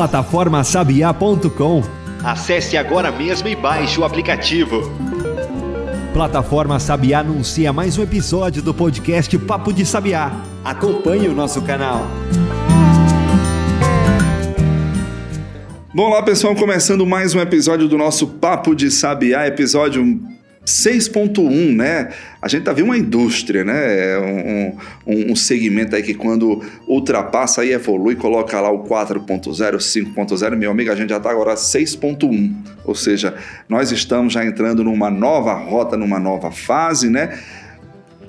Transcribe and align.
Plataformasabiá.com 0.00 1.82
Acesse 2.24 2.78
agora 2.78 3.12
mesmo 3.12 3.48
e 3.48 3.54
baixe 3.54 4.00
o 4.00 4.04
aplicativo. 4.04 4.90
Plataforma 6.14 6.80
Sabiá 6.80 7.18
anuncia 7.18 7.70
mais 7.70 7.98
um 7.98 8.02
episódio 8.02 8.62
do 8.62 8.72
podcast 8.72 9.36
Papo 9.40 9.74
de 9.74 9.84
Sabiá. 9.84 10.32
Acompanhe 10.64 11.28
o 11.28 11.34
nosso 11.34 11.60
canal. 11.60 12.06
Bom 15.92 16.08
lá, 16.08 16.22
pessoal, 16.22 16.54
começando 16.54 17.04
mais 17.04 17.34
um 17.34 17.40
episódio 17.40 17.86
do 17.86 17.98
nosso 17.98 18.26
Papo 18.26 18.74
de 18.74 18.90
Sabiá, 18.90 19.46
episódio 19.46 20.18
6.1, 20.70 21.74
né? 21.74 22.10
A 22.40 22.48
gente 22.48 22.62
tá 22.62 22.72
vendo 22.72 22.86
uma 22.86 22.96
indústria, 22.96 23.64
né? 23.64 24.16
Um, 24.18 24.76
um, 25.06 25.32
um, 25.32 25.36
segmento 25.36 25.96
aí 25.96 26.02
que 26.02 26.14
quando 26.14 26.62
ultrapassa 26.86 27.64
e 27.64 27.72
evolui, 27.72 28.14
coloca 28.14 28.60
lá 28.60 28.70
o 28.70 28.84
4.0, 28.84 29.76
5.0, 29.76 30.56
meu 30.56 30.70
amigo, 30.70 30.90
a 30.90 30.94
gente 30.94 31.10
já 31.10 31.18
tá 31.18 31.30
agora 31.30 31.54
6.1. 31.54 32.54
Ou 32.84 32.94
seja, 32.94 33.34
nós 33.68 33.90
estamos 33.90 34.32
já 34.32 34.44
entrando 34.44 34.84
numa 34.84 35.10
nova 35.10 35.54
rota, 35.54 35.96
numa 35.96 36.18
nova 36.20 36.50
fase, 36.50 37.10
né? 37.10 37.38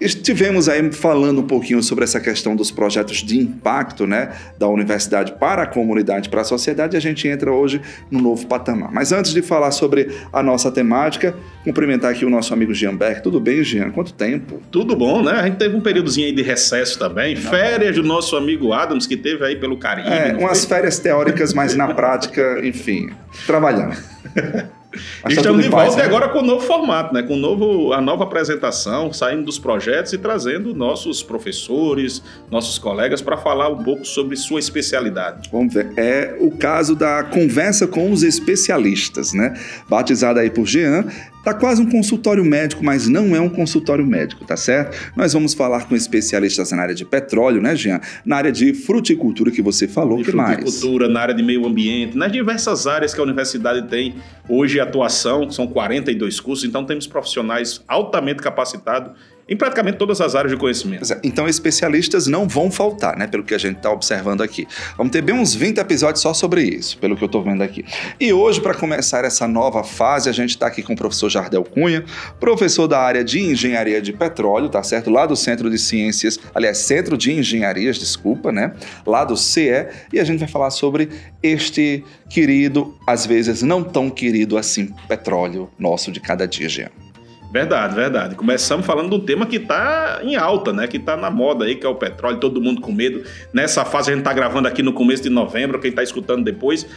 Estivemos 0.02 0.68
aí 0.68 0.92
falando 0.92 1.42
um 1.42 1.48
pouquinho 1.48 1.84
sobre 1.84 2.04
essa 2.04 2.20
questão 2.20 2.56
dos 2.56 2.72
projetos 2.72 3.18
de 3.18 3.38
impacto 3.38 4.08
né, 4.08 4.32
da 4.58 4.68
universidade 4.68 5.34
para 5.34 5.62
a 5.62 5.68
comunidade, 5.68 6.28
para 6.28 6.42
a 6.42 6.44
sociedade, 6.44 6.96
e 6.96 6.98
a 6.98 7.00
gente 7.00 7.28
entra 7.28 7.52
hoje 7.52 7.80
no 8.10 8.20
novo 8.20 8.48
patamar. 8.48 8.92
Mas 8.92 9.12
antes 9.12 9.32
de 9.32 9.44
falar 9.44 9.70
sobre 9.70 10.10
a 10.34 10.42
nossa 10.42 10.72
temática, 10.72 11.36
cumprimentar 11.64 12.12
aqui 12.12 12.26
o 12.26 12.30
nosso 12.32 12.52
amigo 12.52 12.74
Jean 12.74 12.96
Beck. 12.96 13.22
Tudo 13.22 13.40
bem, 13.40 13.64
Jean? 13.64 13.92
Quanto 13.92 14.12
tempo? 14.12 14.60
Tudo 14.72 14.96
bom, 14.96 15.22
né? 15.22 15.34
A 15.34 15.44
gente 15.46 15.58
teve 15.58 15.76
um 15.76 15.82
períodozinho 15.82 16.28
aí 16.28 16.34
de 16.34 16.42
recesso 16.42 16.98
também, 16.98 17.36
Não. 17.36 17.42
férias 17.42 17.96
do 17.96 18.04
nosso 18.04 18.36
amigo 18.36 18.74
Adams, 18.74 19.06
que 19.06 19.16
teve 19.16 19.46
aí 19.46 19.56
pelo 19.56 19.78
Caribe. 19.78 20.10
É, 20.10 20.36
umas 20.36 20.66
foi? 20.66 20.78
férias 20.78 20.98
teóricas, 20.98 21.54
mas 21.54 21.76
na 21.76 21.94
prática, 21.94 22.60
enfim, 22.66 23.12
trabalhando. 23.46 23.96
Mas 25.24 25.34
Estamos 25.34 25.64
de 25.64 25.70
volta 25.70 25.98
né? 25.98 26.04
agora 26.04 26.30
com 26.30 26.40
o 26.40 26.42
novo 26.42 26.66
formato, 26.66 27.14
né? 27.14 27.24
com 27.24 27.36
novo, 27.36 27.94
a 27.94 28.02
nova 28.02 28.24
apresentação, 28.24 29.12
saindo 29.14 29.46
dos 29.46 29.58
projetos 29.58 30.14
e 30.14 30.18
trazendo 30.18 30.74
nossos 30.74 31.24
professores, 31.24 32.22
nossos 32.50 32.78
colegas 32.78 33.22
para 33.22 33.38
falar 33.38 33.70
um 33.70 33.84
pouco 33.84 34.06
sobre 34.06 34.36
sua 34.36 34.60
especialidade. 34.60 35.50
Vamos 35.52 35.74
ver. 35.74 35.94
É 35.96 36.36
o 36.40 36.52
caso 36.52 36.96
da 36.96 37.24
conversa 37.24 37.88
com 37.88 38.12
os 38.12 38.24
especialistas, 38.24 39.34
né? 39.34 39.54
Batizada 39.88 40.42
aí 40.42 40.50
por 40.50 40.66
Jean, 40.66 41.06
Tá 41.44 41.54
quase 41.54 41.82
um 41.82 41.90
consultório 41.90 42.46
médico, 42.46 42.84
mas 42.84 43.08
não 43.08 43.36
é 43.36 43.42
um 43.42 43.50
consultório 43.50 44.06
médico, 44.06 44.46
tá 44.46 44.56
certo? 44.56 44.98
Nós 45.16 45.34
vamos 45.34 45.54
falar 45.54 45.88
com 45.88 45.96
especialistas 45.96 46.72
na 46.72 46.84
área 46.84 46.96
de 46.96 47.04
petróleo, 47.04 47.62
né, 47.62 47.76
Jean? 47.76 48.00
Na 48.24 48.38
área 48.38 48.52
de 48.52 48.74
fruticultura 48.74 49.50
que 49.50 49.62
você 49.62 49.88
falou, 49.88 50.20
de 50.20 50.26
que 50.26 50.36
mais? 50.36 50.60
Fruticultura, 50.60 51.10
na 51.10 51.20
área 51.20 51.34
de 51.34 51.42
meio 51.42 51.66
ambiente, 51.66 52.16
nas 52.16 52.32
diversas 52.32 52.86
áreas 52.86 53.14
que 53.14 53.20
a 53.20 53.24
universidade 53.24 53.88
tem 53.88 54.16
hoje 54.48 54.80
atuação, 54.80 55.50
são 55.50 55.68
42 55.68 56.40
cursos, 56.40 56.64
então 56.64 56.86
temos 56.86 57.08
profissionais 57.08 57.84
altamente 57.88 58.42
capacitados 58.42 59.14
em 59.48 59.56
praticamente 59.56 59.98
todas 59.98 60.22
as 60.22 60.36
áreas 60.36 60.52
de 60.52 60.58
conhecimento. 60.58 61.12
É, 61.12 61.20
então, 61.24 61.48
especialistas 61.48 62.28
não 62.28 62.48
vão 62.48 62.72
faltar, 62.72 63.18
né? 63.18 63.28
Pelo 63.28 63.44
que 63.44 63.54
a 63.54 63.58
gente 63.58 63.78
está 63.78 63.92
observando 63.92 64.42
aqui. 64.42 64.68
Vamos 64.98 65.12
ter 65.12 65.22
bem 65.22 65.36
uns 65.36 65.54
20 65.54 65.78
episódios 65.78 66.22
só 66.22 66.34
sobre 66.34 66.64
isso, 66.64 66.98
pelo 66.98 67.16
que 67.16 67.24
eu 67.24 67.28
estou 67.28 67.44
vendo 67.44 67.62
aqui. 67.62 67.86
E 68.20 68.32
hoje, 68.32 68.62
para 68.62 68.74
começar 68.74 69.26
essa 69.26 69.48
nova 69.48 69.84
fase, 69.84 70.30
a 70.30 70.32
gente 70.32 70.52
está 70.52 70.68
aqui 70.68 70.82
com 70.82 70.94
o 70.94 70.96
professor 70.96 71.30
Jardel 71.30 71.64
Cunha, 71.64 72.04
professor 72.40 72.88
da 72.88 73.00
área 73.00 73.24
de 73.24 73.40
engenharia 73.40 74.02
de 74.02 74.14
petróleo, 74.14 74.70
tá 74.70 74.82
certo? 74.84 75.10
Lá 75.10 75.26
do 75.26 75.36
Centro 75.36 75.70
de 75.70 75.78
Ciências, 75.78 76.40
aliás, 76.54 76.78
Centro 76.78 77.18
de 77.18 77.32
Engenharias, 77.32 77.98
desculpa, 77.98 78.52
né? 78.52 78.74
Lá 79.06 79.24
do 79.24 79.36
CE, 79.36 79.88
e 80.14 80.20
a 80.20 80.24
gente 80.24 80.40
vai 80.40 80.48
falar 80.48 80.70
sobre 80.70 81.10
este 81.42 82.04
querido, 82.30 82.96
às 83.06 83.26
vezes 83.26 83.62
não 83.62 83.84
tão 83.84 84.10
querido 84.10 84.58
assim, 84.58 84.94
petróleo 85.08 85.70
nosso 85.78 86.12
de 86.12 86.20
cada 86.20 86.48
dia, 86.48 86.70
Jean. 86.70 87.11
Verdade, 87.52 87.94
verdade. 87.94 88.36
Começamos 88.36 88.86
falando 88.86 89.10
de 89.10 89.16
um 89.16 89.20
tema 89.20 89.46
que 89.46 89.58
está 89.58 90.22
em 90.24 90.38
alta, 90.38 90.72
né? 90.72 90.88
Que 90.88 90.96
está 90.96 91.18
na 91.18 91.30
moda 91.30 91.66
aí, 91.66 91.76
que 91.76 91.86
é 91.86 91.90
o 91.90 91.96
petróleo, 91.96 92.40
todo 92.40 92.62
mundo 92.62 92.80
com 92.80 92.94
medo. 92.94 93.24
Nessa 93.54 93.84
fase 93.84 94.10
a 94.10 94.14
gente 94.14 94.22
está 94.22 94.32
gravando 94.32 94.70
aqui 94.70 94.82
no 94.82 94.94
começo 94.94 95.22
de 95.22 95.30
novembro, 95.30 95.78
quem 95.78 95.90
está 95.90 96.02
escutando 96.02 96.46
depois, 96.46 96.88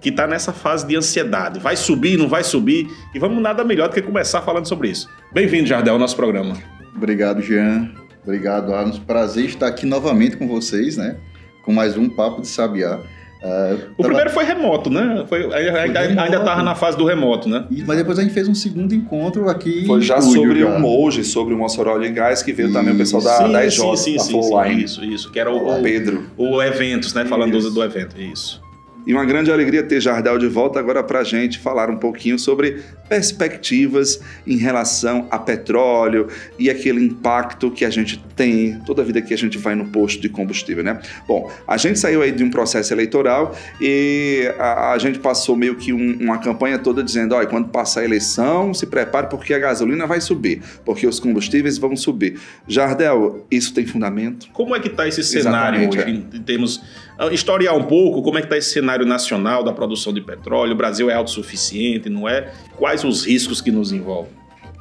que 0.00 0.10
está 0.10 0.26
nessa 0.26 0.52
fase 0.52 0.86
de 0.86 0.94
ansiedade. 0.94 1.58
Vai 1.58 1.74
subir, 1.74 2.16
não 2.16 2.28
vai 2.28 2.44
subir? 2.44 2.86
E 3.12 3.18
vamos 3.18 3.42
nada 3.42 3.64
melhor 3.64 3.88
do 3.88 3.94
que 3.94 4.02
começar 4.02 4.40
falando 4.42 4.68
sobre 4.68 4.88
isso. 4.88 5.08
Bem-vindo, 5.32 5.66
Jardel, 5.66 5.94
ao 5.94 5.98
nosso 5.98 6.14
programa. 6.14 6.56
Obrigado, 6.94 7.42
Jean. 7.42 7.90
Obrigado, 8.22 8.72
Arnos. 8.72 9.00
Prazer 9.00 9.46
estar 9.46 9.66
aqui 9.66 9.84
novamente 9.84 10.36
com 10.36 10.46
vocês, 10.46 10.96
né? 10.96 11.16
Com 11.64 11.72
mais 11.72 11.96
um 11.96 12.08
Papo 12.08 12.40
de 12.40 12.46
Sabiá. 12.46 13.00
Uh, 13.44 13.74
o 13.74 13.78
tava... 13.78 13.92
primeiro 13.98 14.30
foi 14.30 14.44
remoto, 14.44 14.88
né? 14.88 15.22
Foi, 15.28 15.52
ainda, 15.52 16.00
ainda 16.00 16.36
estava 16.38 16.62
na 16.62 16.74
fase 16.74 16.96
do 16.96 17.04
remoto, 17.04 17.46
né? 17.46 17.66
E, 17.70 17.84
mas 17.84 17.98
depois 17.98 18.18
a 18.18 18.22
gente 18.22 18.32
fez 18.32 18.48
um 18.48 18.54
segundo 18.54 18.94
encontro 18.94 19.50
aqui. 19.50 19.84
Foi 19.86 20.00
já 20.00 20.18
sobre 20.18 20.60
já. 20.60 20.66
o 20.66 20.80
Moji, 20.80 21.22
sobre 21.22 21.52
o 21.52 21.58
Mossoró 21.58 21.98
de 21.98 22.08
Gás, 22.08 22.42
que 22.42 22.54
veio 22.54 22.70
isso. 22.70 22.78
também 22.78 22.94
o 22.94 22.96
pessoal 22.96 23.22
da, 23.22 23.36
sim, 23.36 23.52
da 23.52 23.66
EJ, 23.66 23.74
sim, 23.74 23.96
sim, 23.96 24.16
da 24.16 24.22
sim, 24.22 24.42
sim, 24.42 24.78
Isso, 24.78 25.04
isso, 25.04 25.30
que 25.30 25.38
era 25.38 25.52
o, 25.52 25.78
o 25.78 25.82
Pedro. 25.82 26.24
O, 26.38 26.54
o 26.54 26.62
Eventos, 26.62 27.12
né? 27.12 27.26
Falando 27.26 27.58
do, 27.58 27.70
do 27.70 27.84
evento, 27.84 28.18
isso. 28.18 28.63
E 29.06 29.12
uma 29.12 29.24
grande 29.24 29.52
alegria 29.52 29.82
ter 29.82 30.00
Jardel 30.00 30.38
de 30.38 30.46
volta 30.46 30.78
agora 30.78 31.02
para 31.02 31.20
a 31.20 31.24
gente 31.24 31.58
falar 31.58 31.90
um 31.90 31.96
pouquinho 31.96 32.38
sobre 32.38 32.82
perspectivas 33.08 34.20
em 34.46 34.56
relação 34.56 35.28
a 35.30 35.38
petróleo 35.38 36.28
e 36.58 36.70
aquele 36.70 37.04
impacto 37.04 37.70
que 37.70 37.84
a 37.84 37.90
gente 37.90 38.18
tem 38.34 38.80
toda 38.86 39.02
a 39.02 39.04
vida 39.04 39.20
que 39.20 39.34
a 39.34 39.36
gente 39.36 39.58
vai 39.58 39.74
no 39.74 39.86
posto 39.86 40.20
de 40.20 40.28
combustível, 40.28 40.82
né? 40.82 41.00
Bom, 41.28 41.50
a 41.68 41.76
gente 41.76 41.98
saiu 41.98 42.22
aí 42.22 42.32
de 42.32 42.42
um 42.42 42.50
processo 42.50 42.94
eleitoral 42.94 43.54
e 43.80 44.50
a, 44.58 44.92
a 44.92 44.98
gente 44.98 45.18
passou 45.18 45.54
meio 45.54 45.76
que 45.76 45.92
um, 45.92 46.18
uma 46.20 46.38
campanha 46.38 46.78
toda 46.78 47.02
dizendo, 47.02 47.34
olha, 47.34 47.46
quando 47.46 47.68
passar 47.68 48.00
a 48.00 48.04
eleição, 48.04 48.72
se 48.72 48.86
prepare 48.86 49.28
porque 49.28 49.52
a 49.52 49.58
gasolina 49.58 50.06
vai 50.06 50.20
subir, 50.20 50.62
porque 50.84 51.06
os 51.06 51.20
combustíveis 51.20 51.76
vão 51.76 51.94
subir. 51.94 52.40
Jardel, 52.66 53.46
isso 53.50 53.74
tem 53.74 53.86
fundamento? 53.86 54.48
Como 54.52 54.74
é 54.74 54.80
que 54.80 54.88
está 54.88 55.06
esse 55.06 55.22
cenário 55.22 55.82
Exatamente, 55.82 55.98
hoje, 55.98 56.28
é. 56.32 56.36
em 56.38 56.42
termos 56.42 56.82
historiar 57.30 57.76
um 57.76 57.84
pouco 57.84 58.22
como 58.22 58.38
é 58.38 58.40
que 58.40 58.46
está 58.46 58.56
esse 58.56 58.70
cenário 58.70 59.06
nacional 59.06 59.62
da 59.62 59.72
produção 59.72 60.12
de 60.12 60.20
petróleo. 60.20 60.72
O 60.72 60.76
Brasil 60.76 61.08
é 61.08 61.14
autossuficiente, 61.14 62.08
não 62.08 62.28
é? 62.28 62.52
Quais 62.76 63.04
os 63.04 63.24
riscos 63.24 63.60
que 63.60 63.70
nos 63.70 63.92
envolvem? 63.92 64.32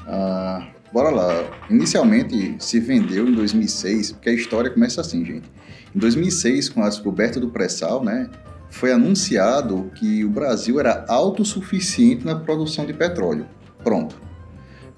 Ah, 0.07 0.67
bora 0.91 1.09
lá. 1.09 1.43
Inicialmente 1.69 2.55
se 2.59 2.79
vendeu 2.79 3.27
em 3.27 3.33
2006, 3.33 4.13
porque 4.13 4.29
a 4.29 4.33
história 4.33 4.69
começa 4.69 5.01
assim, 5.01 5.23
gente. 5.23 5.49
Em 5.95 5.99
2006, 5.99 6.69
com 6.69 6.83
a 6.83 6.89
descoberta 6.89 7.39
do 7.39 7.49
pré-sal, 7.49 8.03
né, 8.03 8.29
foi 8.69 8.91
anunciado 8.91 9.91
que 9.95 10.25
o 10.25 10.29
Brasil 10.29 10.79
era 10.79 11.05
autossuficiente 11.07 12.25
na 12.25 12.35
produção 12.35 12.85
de 12.85 12.93
petróleo. 12.93 13.45
Pronto. 13.83 14.19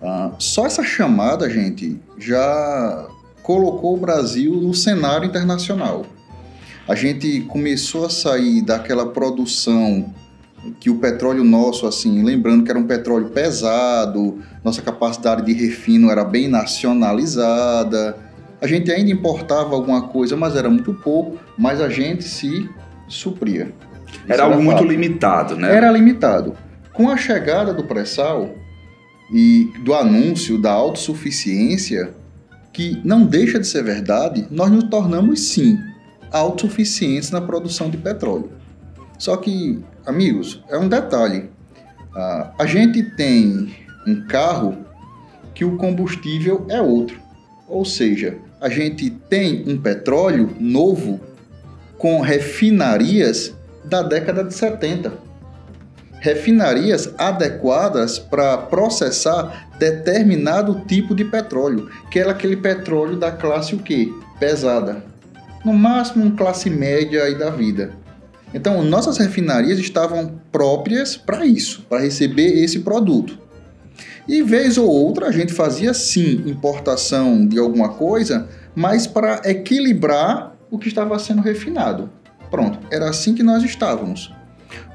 Ah, 0.02 0.32
só 0.40 0.66
essa 0.66 0.84
chamada, 0.84 1.50
gente, 1.50 2.00
já 2.18 3.10
colocou 3.44 3.96
o 3.96 4.00
Brasil 4.00 4.54
no 4.56 4.74
cenário 4.74 5.28
internacional 5.28 6.06
a 6.88 6.94
gente 6.94 7.42
começou 7.42 8.06
a 8.06 8.10
sair 8.10 8.62
daquela 8.62 9.08
produção 9.08 10.14
que 10.80 10.90
o 10.90 10.96
petróleo 10.98 11.44
nosso, 11.44 11.88
assim, 11.88 12.24
lembrando 12.24 12.64
que 12.64 12.72
era 12.72 12.80
um 12.80 12.86
petróleo 12.86 13.30
pesado, 13.30 14.40
nossa 14.64 14.82
capacidade 14.82 15.46
de 15.46 15.54
refino 15.54 16.10
era 16.10 16.24
bem 16.24 16.48
nacionalizada. 16.48 18.18
A 18.62 18.68
gente 18.68 18.92
ainda 18.92 19.12
importava 19.12 19.76
alguma 19.76 20.04
coisa, 20.04 20.36
mas 20.36 20.56
era 20.56 20.70
muito 20.70 20.94
pouco, 20.94 21.38
mas 21.58 21.82
a 21.82 21.90
gente 21.90 22.24
se 22.24 22.70
supria. 23.08 23.72
era 24.28 24.44
algo 24.44 24.62
muito 24.62 24.84
limitado, 24.84 25.56
né? 25.56 25.76
Era 25.76 25.92
limitado. 25.92 26.56
Com 26.94 27.10
a 27.10 27.18
chegada 27.18 27.74
do 27.74 27.84
pré-sal 27.84 28.56
e 29.32 29.72
do 29.84 29.94
anúncio 29.94 30.60
da 30.60 30.72
autossuficiência, 30.72 32.14
que 32.72 33.00
não 33.04 33.26
deixa 33.26 33.60
de 33.60 33.68
ser 33.68 33.84
verdade, 33.84 34.48
nós 34.50 34.72
nos 34.72 34.86
tornamos 34.86 35.42
sim 35.42 35.78
autossuficientes 36.36 37.32
na 37.32 37.40
produção 37.40 37.90
de 37.90 37.96
petróleo. 37.98 38.52
Só 39.18 39.38
que, 39.38 39.82
amigos, 40.06 40.62
é 40.68 40.78
um 40.78 40.90
detalhe. 40.90 41.50
Uh, 42.14 42.52
a 42.60 42.66
gente 42.66 43.02
tem 43.02 43.74
um 44.06 44.28
carro 44.28 44.78
que 45.54 45.64
o 45.64 45.78
combustível 45.78 46.66
é 46.68 46.82
outro. 46.82 47.18
Ou 47.70 47.86
seja, 47.86 48.38
a 48.60 48.68
gente 48.68 49.10
tem 49.10 49.64
um 49.66 49.78
petróleo 49.78 50.54
novo 50.60 51.22
com 51.98 52.20
refinarias 52.20 53.54
da 53.86 54.04
década 54.04 54.44
de 54.44 54.54
70. 54.54 55.14
Refinarias 56.20 57.14
adequadas 57.18 58.20
para 58.20 58.58
processar 58.58 59.70
determinado 59.80 60.82
tipo 60.86 61.16
de 61.16 61.24
petróleo, 61.24 61.90
que 62.12 62.20
é 62.20 62.30
aquele 62.30 62.58
petróleo 62.58 63.16
da 63.16 63.32
classe 63.32 63.74
o 63.74 63.80
quê? 63.80 64.12
Pesada 64.38 65.15
no 65.66 65.74
máximo 65.74 66.24
um 66.24 66.36
classe 66.36 66.70
média 66.70 67.24
aí 67.24 67.36
da 67.36 67.50
vida. 67.50 67.92
Então, 68.54 68.82
nossas 68.84 69.18
refinarias 69.18 69.80
estavam 69.80 70.40
próprias 70.52 71.18
para 71.18 71.46
isso, 71.46 71.84
para 71.90 72.00
receber 72.00 72.64
esse 72.64 72.80
produto. 72.80 73.38
E 74.28 74.42
vez 74.42 74.78
ou 74.78 74.88
outra 74.88 75.28
a 75.28 75.32
gente 75.32 75.52
fazia 75.52 75.94
sim 75.94 76.44
importação 76.46 77.46
de 77.48 77.60
alguma 77.60 77.90
coisa, 77.90 78.48
mas 78.76 79.08
para 79.08 79.42
equilibrar 79.44 80.56
o 80.70 80.78
que 80.78 80.88
estava 80.88 81.18
sendo 81.20 81.42
refinado. 81.42 82.10
Pronto, 82.50 82.80
era 82.92 83.10
assim 83.10 83.34
que 83.34 83.44
nós 83.44 83.64
estávamos. 83.64 84.32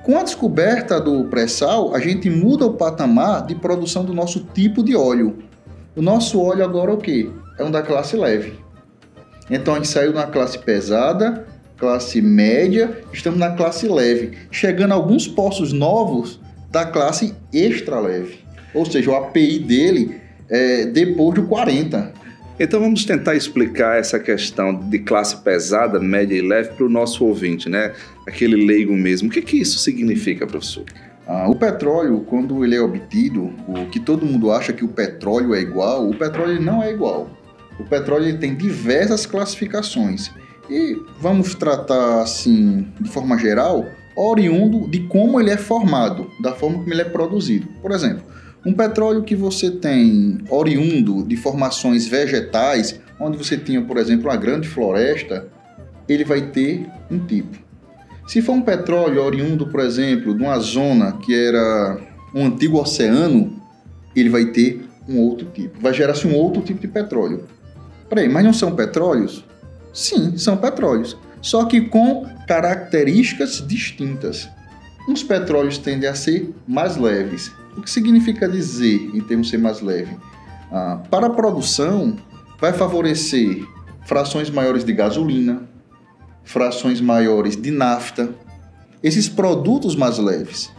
Com 0.04 0.18
a 0.18 0.22
descoberta 0.22 1.00
do 1.00 1.24
pré-sal, 1.24 1.94
a 1.94 2.00
gente 2.00 2.30
muda 2.30 2.64
o 2.64 2.74
patamar 2.74 3.46
de 3.46 3.54
produção 3.54 4.04
do 4.04 4.14
nosso 4.14 4.40
tipo 4.54 4.82
de 4.82 4.96
óleo. 4.96 5.38
O 5.94 6.00
nosso 6.00 6.40
óleo 6.40 6.64
agora 6.64 6.92
é 6.92 6.94
o 6.94 6.98
quê? 6.98 7.30
É 7.58 7.64
um 7.64 7.70
da 7.70 7.82
classe 7.82 8.16
leve. 8.16 8.58
Então 9.50 9.74
a 9.74 9.76
gente 9.78 9.88
saiu 9.88 10.12
na 10.12 10.26
classe 10.26 10.58
pesada, 10.58 11.46
classe 11.76 12.22
média, 12.22 13.00
estamos 13.12 13.38
na 13.38 13.50
classe 13.50 13.88
leve, 13.88 14.32
chegando 14.50 14.92
a 14.92 14.94
alguns 14.94 15.26
postos 15.26 15.72
novos 15.72 16.40
da 16.70 16.84
classe 16.84 17.34
extra 17.52 17.98
leve. 17.98 18.38
Ou 18.72 18.86
seja, 18.86 19.10
o 19.10 19.16
API 19.16 19.58
dele 19.58 20.20
é 20.48 20.84
depois 20.86 21.34
do 21.34 21.44
40. 21.44 22.12
Então 22.60 22.78
vamos 22.78 23.04
tentar 23.06 23.34
explicar 23.34 23.98
essa 23.98 24.20
questão 24.20 24.74
de 24.88 24.98
classe 24.98 25.36
pesada, 25.38 25.98
média 25.98 26.36
e 26.36 26.42
leve 26.42 26.68
para 26.74 26.84
o 26.84 26.90
nosso 26.90 27.24
ouvinte, 27.24 27.68
né? 27.70 27.92
Aquele 28.28 28.66
leigo 28.66 28.92
mesmo. 28.92 29.28
O 29.28 29.32
que, 29.32 29.40
que 29.40 29.56
isso 29.56 29.78
significa, 29.78 30.46
professor? 30.46 30.84
Ah, 31.26 31.48
o 31.48 31.54
petróleo, 31.54 32.20
quando 32.28 32.62
ele 32.62 32.76
é 32.76 32.80
obtido, 32.80 33.50
o 33.66 33.86
que 33.90 33.98
todo 33.98 34.26
mundo 34.26 34.50
acha 34.50 34.72
que 34.72 34.84
o 34.84 34.88
petróleo 34.88 35.54
é 35.54 35.60
igual, 35.60 36.08
o 36.08 36.14
petróleo 36.14 36.60
não 36.60 36.82
é 36.82 36.92
igual. 36.92 37.30
O 37.80 37.84
petróleo 37.84 38.38
tem 38.38 38.54
diversas 38.54 39.26
classificações. 39.26 40.30
E 40.68 40.96
vamos 41.18 41.54
tratar 41.54 42.22
assim, 42.22 42.86
de 43.00 43.08
forma 43.08 43.36
geral, 43.38 43.86
oriundo 44.14 44.88
de 44.88 45.00
como 45.00 45.40
ele 45.40 45.50
é 45.50 45.56
formado, 45.56 46.30
da 46.40 46.52
forma 46.52 46.78
como 46.78 46.92
ele 46.92 47.00
é 47.00 47.06
produzido. 47.06 47.66
Por 47.82 47.90
exemplo, 47.90 48.22
um 48.64 48.74
petróleo 48.74 49.22
que 49.22 49.34
você 49.34 49.70
tem 49.70 50.38
oriundo 50.50 51.24
de 51.24 51.36
formações 51.36 52.06
vegetais, 52.06 53.00
onde 53.18 53.38
você 53.38 53.56
tinha, 53.56 53.82
por 53.82 53.96
exemplo, 53.96 54.28
uma 54.28 54.36
grande 54.36 54.68
floresta, 54.68 55.48
ele 56.08 56.24
vai 56.24 56.42
ter 56.42 56.86
um 57.10 57.18
tipo. 57.18 57.58
Se 58.28 58.42
for 58.42 58.52
um 58.52 58.62
petróleo 58.62 59.24
oriundo, 59.24 59.66
por 59.66 59.80
exemplo, 59.80 60.34
de 60.36 60.42
uma 60.42 60.58
zona 60.58 61.12
que 61.12 61.34
era 61.34 61.98
um 62.34 62.46
antigo 62.46 62.78
oceano, 62.78 63.60
ele 64.14 64.28
vai 64.28 64.46
ter 64.46 64.84
um 65.08 65.18
outro 65.18 65.48
tipo. 65.52 65.80
Vai 65.80 65.92
gerar-se 65.92 66.26
um 66.26 66.34
outro 66.36 66.62
tipo 66.62 66.80
de 66.80 66.88
petróleo. 66.88 67.44
Peraí, 68.10 68.28
mas 68.28 68.44
não 68.44 68.52
são 68.52 68.76
petróleos? 68.76 69.42
Sim, 69.92 70.36
são 70.36 70.58
petróleos. 70.58 71.16
Só 71.40 71.64
que 71.64 71.80
com 71.80 72.26
características 72.46 73.64
distintas. 73.66 74.46
Uns 75.08 75.22
petróleos 75.22 75.78
tendem 75.78 76.08
a 76.08 76.14
ser 76.14 76.52
mais 76.68 76.98
leves 76.98 77.50
o 77.76 77.82
que 77.82 77.90
significa 77.90 78.48
dizer, 78.48 79.10
em 79.14 79.20
termos 79.20 79.46
de 79.46 79.52
ser 79.52 79.58
mais 79.58 79.80
leve? 79.80 80.16
Ah, 80.70 81.00
para 81.10 81.26
a 81.26 81.30
produção, 81.30 82.16
vai 82.58 82.72
favorecer 82.72 83.64
frações 84.06 84.50
maiores 84.50 84.84
de 84.84 84.92
gasolina, 84.92 85.62
frações 86.44 87.00
maiores 87.00 87.56
de 87.56 87.70
nafta, 87.70 88.30
esses 89.02 89.28
produtos 89.28 89.94
mais 89.96 90.18
leves. 90.18 90.70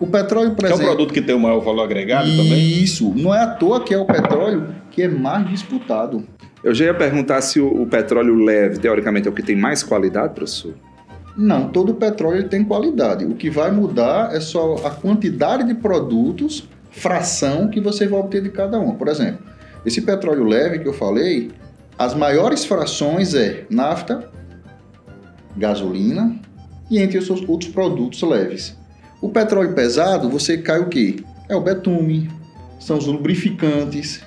O 0.00 0.06
petróleo, 0.06 0.54
por 0.54 0.64
exemplo, 0.64 0.82
é 0.82 0.86
o 0.86 0.88
produto 0.88 1.14
que 1.14 1.22
tem 1.22 1.34
o 1.34 1.40
maior 1.40 1.60
valor 1.60 1.84
agregado 1.84 2.28
isso, 2.28 2.36
também? 2.36 2.82
Isso, 2.82 3.14
não 3.14 3.34
é 3.34 3.40
à 3.40 3.46
toa 3.46 3.80
que 3.82 3.94
é 3.94 3.98
o 3.98 4.04
petróleo 4.04 4.74
que 4.90 5.02
é 5.02 5.08
mais 5.08 5.48
disputado. 5.48 6.26
Eu 6.64 6.74
já 6.74 6.86
ia 6.86 6.94
perguntar 6.94 7.42
se 7.42 7.60
o, 7.60 7.82
o 7.82 7.86
petróleo 7.86 8.42
leve, 8.42 8.78
teoricamente, 8.78 9.28
é 9.28 9.30
o 9.30 9.34
que 9.34 9.42
tem 9.42 9.54
mais 9.54 9.82
qualidade, 9.82 10.32
professor? 10.32 10.74
Não, 11.36 11.68
todo 11.68 11.94
petróleo 11.94 12.48
tem 12.48 12.64
qualidade. 12.64 13.26
O 13.26 13.34
que 13.34 13.50
vai 13.50 13.70
mudar 13.70 14.34
é 14.34 14.40
só 14.40 14.76
a 14.76 14.90
quantidade 14.90 15.64
de 15.64 15.74
produtos, 15.74 16.66
fração 16.90 17.68
que 17.68 17.80
você 17.80 18.06
vai 18.06 18.18
obter 18.18 18.42
de 18.42 18.48
cada 18.48 18.78
um. 18.80 18.94
Por 18.94 19.08
exemplo, 19.08 19.44
esse 19.84 20.00
petróleo 20.00 20.44
leve 20.44 20.78
que 20.78 20.88
eu 20.88 20.94
falei, 20.94 21.50
as 21.98 22.14
maiores 22.14 22.64
frações 22.64 23.34
é 23.34 23.66
nafta, 23.68 24.30
gasolina 25.54 26.34
e 26.90 26.98
entre 26.98 27.18
os 27.18 27.28
outros 27.28 27.70
produtos 27.70 28.22
leves. 28.22 28.74
O 29.20 29.28
petróleo 29.28 29.74
pesado, 29.74 30.30
você 30.30 30.56
cai 30.56 30.78
o 30.78 30.88
quê? 30.88 31.16
É 31.46 31.54
o 31.54 31.60
betume, 31.60 32.30
são 32.80 32.96
os 32.96 33.06
lubrificantes. 33.06 34.22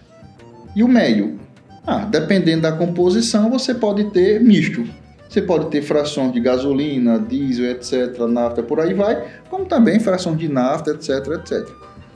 E 0.75 0.83
o 0.83 0.87
médio? 0.87 1.46
Ah, 1.87 2.05
dependendo 2.05 2.63
da 2.63 2.71
composição, 2.73 3.49
você 3.49 3.73
pode 3.73 4.11
ter 4.11 4.41
misto 4.41 4.85
você 5.29 5.41
pode 5.41 5.69
ter 5.69 5.81
frações 5.81 6.31
de 6.31 6.39
gasolina, 6.39 7.19
diesel, 7.19 7.71
etc., 7.71 8.17
nafta, 8.29 8.63
por 8.63 8.79
aí 8.79 8.93
vai, 8.93 9.25
como 9.49 9.65
também 9.65 9.99
frações 9.99 10.37
de 10.37 10.47
nafta, 10.47 10.91
etc, 10.91 11.09
etc. 11.33 11.67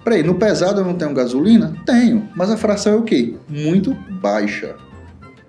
Peraí, 0.04 0.24
no 0.24 0.36
pesado 0.36 0.82
eu 0.82 0.86
não 0.86 0.96
tenho 0.96 1.14
gasolina? 1.14 1.76
Tenho, 1.86 2.28
mas 2.36 2.50
a 2.50 2.58
fração 2.58 2.94
é 2.94 2.96
o 2.96 3.04
quê? 3.04 3.36
Muito 3.48 3.94
baixa. 4.22 4.76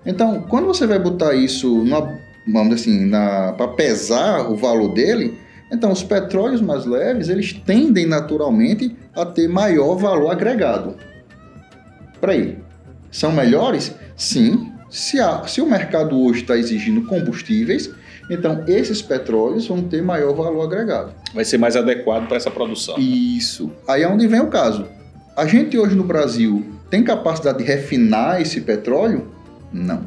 Então, 0.05 0.41
quando 0.41 0.67
você 0.67 0.85
vai 0.85 0.99
botar 0.99 1.33
isso, 1.33 1.83
vamos 2.45 2.73
assim, 2.75 3.09
para 3.09 3.67
pesar 3.69 4.51
o 4.51 4.55
valor 4.55 4.93
dele, 4.93 5.37
então 5.71 5.91
os 5.91 6.03
petróleos 6.03 6.61
mais 6.61 6.85
leves, 6.85 7.29
eles 7.29 7.53
tendem 7.53 8.05
naturalmente 8.05 8.95
a 9.15 9.25
ter 9.25 9.47
maior 9.47 9.95
valor 9.95 10.29
agregado. 10.29 10.95
Peraí, 12.19 12.59
são 13.09 13.31
melhores? 13.31 13.95
Sim, 14.15 14.71
se, 14.89 15.17
se 15.47 15.61
o 15.61 15.65
mercado 15.65 16.19
hoje 16.19 16.41
está 16.41 16.57
exigindo 16.57 17.03
combustíveis, 17.03 17.89
então 18.29 18.63
esses 18.67 19.01
petróleos 19.01 19.67
vão 19.67 19.81
ter 19.81 20.01
maior 20.01 20.33
valor 20.33 20.63
agregado. 20.63 21.13
Vai 21.33 21.43
ser 21.43 21.57
mais 21.57 21.75
adequado 21.75 22.27
para 22.27 22.37
essa 22.37 22.51
produção. 22.51 22.95
Isso. 22.97 23.71
Aí 23.87 24.03
é 24.03 24.07
onde 24.07 24.27
vem 24.27 24.39
o 24.39 24.47
caso. 24.47 24.87
A 25.35 25.45
gente 25.47 25.77
hoje 25.77 25.95
no 25.95 26.03
Brasil 26.03 26.63
tem 26.89 27.03
capacidade 27.03 27.57
de 27.57 27.63
refinar 27.63 28.39
esse 28.39 28.61
petróleo? 28.61 29.27
Não. 29.71 30.05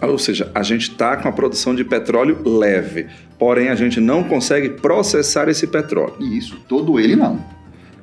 Ou 0.00 0.18
seja, 0.18 0.50
a 0.54 0.62
gente 0.62 0.90
está 0.90 1.16
com 1.16 1.28
a 1.28 1.32
produção 1.32 1.74
de 1.74 1.82
petróleo 1.82 2.40
leve, 2.44 3.08
porém 3.36 3.68
a 3.68 3.74
gente 3.74 3.98
não 3.98 4.22
consegue 4.22 4.68
processar 4.68 5.48
esse 5.48 5.66
petróleo. 5.66 6.14
Isso, 6.20 6.56
todo 6.68 7.00
ele 7.00 7.16
não. 7.16 7.44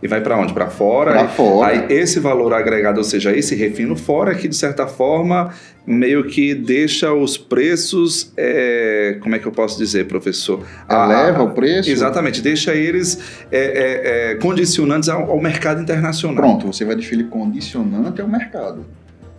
E 0.06 0.08
vai 0.08 0.22
para 0.22 0.38
onde? 0.38 0.54
Para 0.54 0.70
fora? 0.70 1.14
Para 1.14 1.28
fora. 1.28 1.72
Aí 1.72 1.86
esse 1.90 2.20
valor 2.20 2.54
agregado, 2.54 3.00
ou 3.00 3.04
seja, 3.04 3.36
esse 3.36 3.56
refino 3.56 3.96
fora, 3.96 4.36
que 4.36 4.48
de 4.48 4.56
certa 4.56 4.86
forma 4.86 5.52
meio 5.84 6.26
que 6.26 6.54
deixa 6.54 7.12
os 7.12 7.40
preços, 7.40 8.32
é, 8.38 9.18
como 9.20 9.36
é 9.36 9.40
que 9.40 9.48
eu 9.48 9.52
posso 9.52 9.80
dizer, 9.80 10.06
professor? 10.08 10.64
Eleva 10.88 11.42
o 11.42 11.56
preço? 11.56 11.90
Exatamente, 11.90 12.40
deixa 12.40 12.76
eles 12.76 13.44
é, 13.52 13.58
é, 13.58 14.32
é, 14.32 14.36
condicionantes 14.36 15.10
ao, 15.10 15.32
ao, 15.32 15.42
mercado 15.42 15.82
internacional. 15.82 16.36
Pronto, 16.36 16.68
você 16.68 16.86
vai 16.86 16.96
ele 16.96 17.24
condicionante 17.24 18.22
ao 18.22 18.28
mercado. 18.28 18.86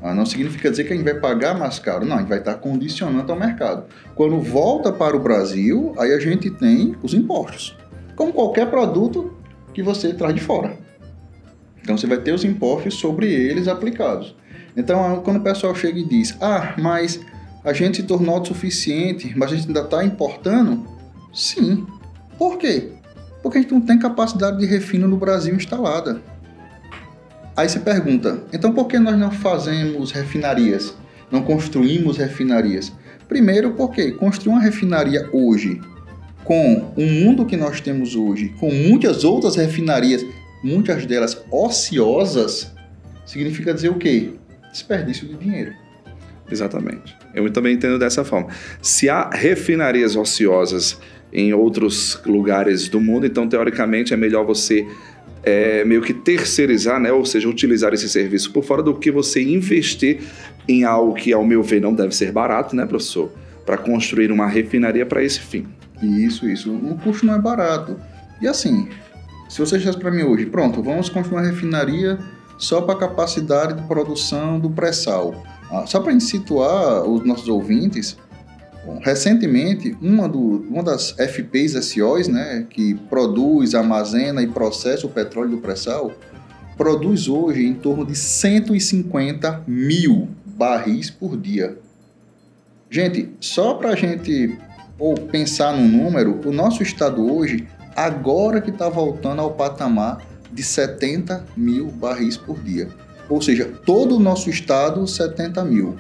Ah, 0.03 0.13
não 0.13 0.27
significa 0.27 0.69
dizer 0.69 0.83
que 0.83 0.93
a 0.93 0.97
gente 0.97 1.05
vai 1.05 1.15
pagar 1.15 1.57
mais 1.57 1.79
caro, 1.79 2.05
não, 2.05 2.17
a 2.17 2.19
gente 2.19 2.29
vai 2.29 2.39
estar 2.39 2.55
condicionando 2.55 3.31
ao 3.31 3.39
mercado. 3.39 3.85
Quando 4.17 4.41
volta 4.41 4.91
para 4.91 5.17
o 5.17 5.21
Brasil, 5.21 5.95
aí 5.97 6.13
a 6.13 6.19
gente 6.19 6.51
tem 6.51 6.97
os 7.05 7.15
impostos. 7.15 7.77
Como 8.17 8.33
qualquer 8.33 8.69
produto, 8.69 9.33
que 9.77 9.83
você 9.83 10.15
traz 10.15 10.35
de 10.35 10.41
fora. 10.41 10.75
Então 11.83 11.99
você 11.99 12.07
vai 12.07 12.17
ter 12.17 12.33
os 12.33 12.47
impostos 12.47 12.95
sobre 12.95 13.31
eles 13.31 13.69
aplicados. 13.69 14.35
Então 14.75 15.21
quando 15.23 15.37
o 15.37 15.43
pessoal 15.43 15.75
chega 15.75 15.99
e 15.99 16.05
diz: 16.05 16.35
"Ah, 16.41 16.75
mas 16.79 17.21
a 17.63 17.75
gente 17.75 17.99
se 17.99 18.03
tornou 18.05 18.37
autossuficiente, 18.37 19.35
mas 19.37 19.53
a 19.53 19.55
gente 19.55 19.67
ainda 19.67 19.81
está 19.81 20.03
importando?" 20.03 20.89
Sim. 21.35 21.87
Por 22.39 22.57
quê? 22.57 22.93
Porque 23.43 23.59
a 23.59 23.61
gente 23.61 23.75
não 23.75 23.83
tem 23.83 23.99
capacidade 23.99 24.59
de 24.59 24.65
refino 24.65 25.07
no 25.07 25.19
Brasil 25.19 25.55
instalada. 25.55 26.23
Aí 27.55 27.69
você 27.69 27.79
pergunta: 27.79 28.41
"Então 28.55 28.73
por 28.73 28.87
que 28.87 28.99
nós 28.99 29.19
não 29.19 29.31
fazemos 29.31 30.11
refinarias? 30.11 30.95
Não 31.31 31.43
construímos 31.43 32.17
refinarias?" 32.17 32.91
Primeiro, 33.29 33.73
porque 33.73 34.13
construir 34.13 34.55
uma 34.55 34.63
refinaria 34.63 35.29
hoje 35.35 35.83
com 36.47 36.93
o 36.97 37.03
mundo 37.03 37.45
que 37.45 37.57
nós 37.57 37.81
temos 37.81 38.15
hoje, 38.15 38.55
com 38.61 38.71
muitas 38.73 39.25
outras 39.25 39.57
refinarias, 39.57 40.25
muitas 40.63 41.05
delas 41.05 41.45
ociosas, 41.51 42.73
significa 43.27 43.75
dizer 43.75 43.89
o 43.89 43.97
quê? 43.97 44.31
Desperdício 44.71 45.27
de 45.27 45.35
dinheiro. 45.35 45.73
Exatamente. 46.49 47.17
Eu 47.35 47.51
também 47.51 47.75
entendo 47.75 47.99
dessa 47.99 48.25
forma. 48.25 48.49
Se 48.81 49.09
há 49.09 49.29
refinarias 49.29 50.15
ociosas 50.15 50.97
em 51.33 51.53
outros 51.53 52.21
lugares 52.25 52.89
do 52.89 53.01
mundo, 53.01 53.27
então 53.27 53.49
teoricamente 53.49 54.15
é 54.15 54.17
melhor 54.17 54.47
você 54.47 54.87
é, 55.43 55.85
meio 55.85 56.01
que 56.01 56.15
terceirizar, 56.15 57.01
né? 57.01 57.11
ou 57.11 57.25
seja, 57.25 57.49
utilizar 57.49 57.93
esse 57.93 58.09
serviço 58.09 58.53
por 58.53 58.63
fora 58.63 58.85
do 58.85 58.95
que 58.95 59.11
você 59.11 59.43
investir 59.43 60.21
em 60.69 60.85
algo 60.85 61.13
que, 61.15 61.33
ao 61.33 61.45
meu 61.45 61.65
ver, 61.65 61.81
não 61.81 61.93
deve 61.93 62.15
ser 62.15 62.31
barato, 62.31 62.77
né, 62.77 62.87
professor? 62.87 63.33
Para 63.65 63.77
construir 63.77 64.31
uma 64.31 64.47
refinaria 64.47 65.05
para 65.05 65.25
esse 65.25 65.41
fim. 65.41 65.67
Isso, 66.03 66.49
isso. 66.49 66.73
O 66.73 66.99
custo 66.99 67.27
não 67.27 67.35
é 67.35 67.39
barato. 67.39 67.99
E 68.41 68.47
assim, 68.47 68.89
se 69.49 69.61
você 69.61 69.79
dissesse 69.79 69.99
para 69.99 70.11
mim 70.11 70.23
hoje, 70.23 70.47
pronto, 70.47 70.83
vamos 70.83 71.09
construir 71.09 71.39
uma 71.39 71.47
refinaria 71.47 72.19
só 72.59 72.83
para 72.83 72.95
a 72.95 72.99
capacidade 72.99 73.81
de 73.81 73.87
produção 73.87 74.59
do 74.59 74.71
pré-sal. 74.71 75.45
Ah, 75.71 75.87
só 75.87 76.01
para 76.01 76.19
situar 76.21 77.03
os 77.05 77.25
nossos 77.25 77.49
ouvintes, 77.49 78.17
bom, 78.85 79.01
recentemente, 79.03 79.97
uma, 80.01 80.29
do, 80.29 80.39
uma 80.69 80.83
das 80.83 81.13
FPs 81.13 81.73
SOs, 81.73 82.29
né, 82.29 82.67
que 82.69 82.95
produz, 83.09 83.75
armazena 83.75 84.43
e 84.43 84.47
processa 84.47 85.07
o 85.07 85.11
petróleo 85.11 85.51
do 85.51 85.59
pré-sal, 85.59 86.13
produz 86.77 87.29
hoje 87.29 87.65
em 87.65 87.75
torno 87.75 88.05
de 88.05 88.15
150 88.15 89.65
mil 89.67 90.29
barris 90.45 91.11
por 91.11 91.37
dia. 91.37 91.79
Gente, 92.89 93.31
só 93.41 93.75
para 93.75 93.91
a 93.91 93.97
gente 93.97 94.57
ou 94.99 95.15
pensar 95.15 95.77
num 95.77 95.89
número, 95.89 96.41
o 96.45 96.53
nosso 96.53 96.83
estado 96.83 97.35
hoje, 97.35 97.67
agora 97.95 98.61
que 98.61 98.71
está 98.71 98.89
voltando 98.89 99.41
ao 99.41 99.53
patamar 99.53 100.23
de 100.53 100.63
70 100.63 101.45
mil 101.57 101.89
barris 101.89 102.37
por 102.37 102.59
dia. 102.63 102.89
Ou 103.29 103.43
seja, 103.43 103.67
todo 103.85 104.17
o 104.17 104.21
nosso 104.21 104.49
estado, 104.49 105.07
70 105.07 105.65
mil. 105.65 105.97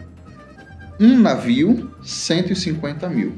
Um 0.98 1.18
navio, 1.18 1.90
150 2.02 3.08
mil. 3.08 3.34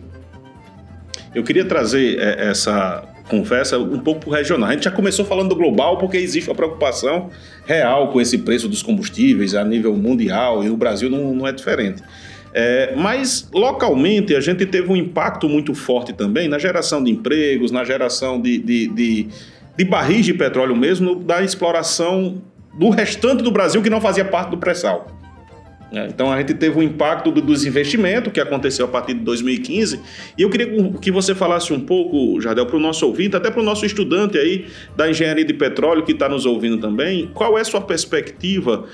Eu 1.34 1.42
queria 1.42 1.64
trazer 1.64 2.18
é, 2.18 2.50
essa 2.50 3.04
conversa 3.28 3.78
um 3.78 3.98
pouco 3.98 4.20
para 4.28 4.38
regional. 4.38 4.68
A 4.68 4.72
gente 4.72 4.84
já 4.84 4.90
começou 4.90 5.24
falando 5.24 5.50
do 5.50 5.56
global 5.56 5.98
porque 5.98 6.16
existe 6.16 6.48
uma 6.48 6.56
preocupação 6.56 7.30
real 7.66 8.10
com 8.10 8.20
esse 8.20 8.38
preço 8.38 8.68
dos 8.68 8.82
combustíveis 8.82 9.54
a 9.54 9.64
nível 9.64 9.94
mundial 9.94 10.64
e 10.64 10.70
o 10.70 10.76
Brasil 10.76 11.10
não, 11.10 11.34
não 11.34 11.46
é 11.46 11.52
diferente. 11.52 12.02
É, 12.52 12.94
mas 12.96 13.48
localmente 13.52 14.34
a 14.34 14.40
gente 14.40 14.64
teve 14.64 14.90
um 14.90 14.96
impacto 14.96 15.48
muito 15.48 15.74
forte 15.74 16.12
também 16.12 16.48
na 16.48 16.58
geração 16.58 17.02
de 17.02 17.10
empregos, 17.10 17.70
na 17.70 17.84
geração 17.84 18.40
de, 18.40 18.58
de, 18.58 18.88
de, 18.88 19.28
de 19.76 19.84
barris 19.84 20.24
de 20.24 20.34
petróleo 20.34 20.74
mesmo, 20.74 21.16
da 21.16 21.42
exploração 21.42 22.42
do 22.74 22.90
restante 22.90 23.42
do 23.42 23.50
Brasil 23.50 23.82
que 23.82 23.90
não 23.90 24.00
fazia 24.00 24.24
parte 24.24 24.50
do 24.50 24.58
pré-sal. 24.58 25.18
É, 25.90 26.06
então 26.06 26.30
a 26.30 26.38
gente 26.38 26.52
teve 26.52 26.78
um 26.78 26.82
impacto 26.82 27.30
do, 27.30 27.40
dos 27.40 27.64
investimentos 27.64 28.30
que 28.30 28.40
aconteceu 28.40 28.84
a 28.84 28.88
partir 28.88 29.14
de 29.14 29.20
2015 29.20 30.00
e 30.36 30.42
eu 30.42 30.50
queria 30.50 30.92
que 31.00 31.10
você 31.10 31.34
falasse 31.34 31.72
um 31.72 31.80
pouco, 31.80 32.38
Jardel, 32.40 32.66
para 32.66 32.76
o 32.76 32.80
nosso 32.80 33.06
ouvinte, 33.06 33.34
até 33.34 33.50
para 33.50 33.60
o 33.60 33.64
nosso 33.64 33.86
estudante 33.86 34.36
aí 34.36 34.66
da 34.94 35.08
engenharia 35.08 35.44
de 35.44 35.54
petróleo 35.54 36.04
que 36.04 36.12
está 36.12 36.28
nos 36.28 36.44
ouvindo 36.44 36.76
também, 36.76 37.30
qual 37.32 37.56
é 37.56 37.62
a 37.62 37.64
sua 37.64 37.80
perspectiva 37.80 38.84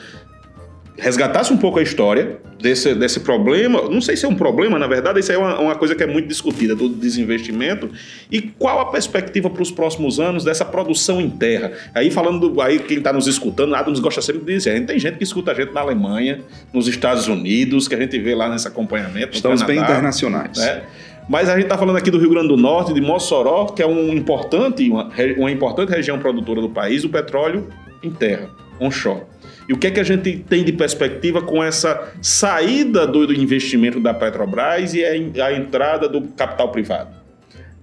resgatasse 0.96 1.52
um 1.52 1.56
pouco 1.56 1.78
a 1.78 1.82
história 1.82 2.38
desse, 2.60 2.94
desse 2.94 3.20
problema. 3.20 3.82
Não 3.88 4.00
sei 4.00 4.16
se 4.16 4.24
é 4.24 4.28
um 4.28 4.34
problema, 4.34 4.78
na 4.78 4.86
verdade, 4.86 5.20
isso 5.20 5.32
é 5.32 5.36
uma, 5.36 5.58
uma 5.58 5.74
coisa 5.74 5.94
que 5.94 6.02
é 6.02 6.06
muito 6.06 6.28
discutida, 6.28 6.74
do 6.74 6.88
desinvestimento. 6.88 7.90
E 8.30 8.40
qual 8.40 8.80
a 8.80 8.86
perspectiva 8.86 9.50
para 9.50 9.62
os 9.62 9.70
próximos 9.70 10.20
anos 10.20 10.44
dessa 10.44 10.64
produção 10.64 11.20
em 11.20 11.28
terra? 11.28 11.72
Aí 11.94 12.10
falando, 12.10 12.48
do, 12.48 12.60
aí 12.60 12.78
quem 12.78 12.98
está 12.98 13.12
nos 13.12 13.26
escutando, 13.26 13.74
Adams 13.74 14.00
gosta 14.00 14.22
sempre 14.22 14.42
de 14.42 14.52
dizer, 14.52 14.70
a 14.70 14.76
gente 14.76 14.86
tem 14.86 14.98
gente 14.98 15.18
que 15.18 15.24
escuta 15.24 15.50
a 15.50 15.54
gente 15.54 15.72
na 15.72 15.80
Alemanha, 15.80 16.40
nos 16.72 16.86
Estados 16.86 17.26
Unidos, 17.26 17.88
que 17.88 17.94
a 17.94 17.98
gente 17.98 18.18
vê 18.18 18.34
lá 18.34 18.48
nesse 18.48 18.68
acompanhamento. 18.68 19.34
Estamos 19.34 19.62
Canadá, 19.62 19.66
bem 19.66 19.82
internacionais. 19.82 20.58
Né? 20.58 20.82
Mas 21.28 21.48
a 21.48 21.54
gente 21.54 21.64
está 21.64 21.78
falando 21.78 21.96
aqui 21.96 22.10
do 22.10 22.18
Rio 22.18 22.30
Grande 22.30 22.48
do 22.48 22.56
Norte, 22.56 22.92
de 22.92 23.00
Mossoró, 23.00 23.66
que 23.66 23.82
é 23.82 23.86
um 23.86 24.12
importante, 24.12 24.88
uma, 24.88 25.10
uma 25.38 25.50
importante 25.50 25.90
região 25.90 26.18
produtora 26.18 26.60
do 26.60 26.68
país, 26.68 27.02
do 27.02 27.08
petróleo 27.08 27.68
em 28.02 28.10
terra, 28.10 28.50
onshore. 28.78 29.22
E 29.68 29.72
o 29.72 29.78
que 29.78 29.86
é 29.86 29.90
que 29.90 30.00
a 30.00 30.04
gente 30.04 30.38
tem 30.48 30.64
de 30.64 30.72
perspectiva 30.72 31.40
com 31.40 31.62
essa 31.62 32.12
saída 32.20 33.06
do, 33.06 33.32
investimento 33.32 33.98
da 33.98 34.12
Petrobras 34.12 34.92
e 34.94 35.04
a, 35.04 35.52
entrada 35.52 36.08
do 36.08 36.22
capital 36.28 36.70
privado? 36.70 37.14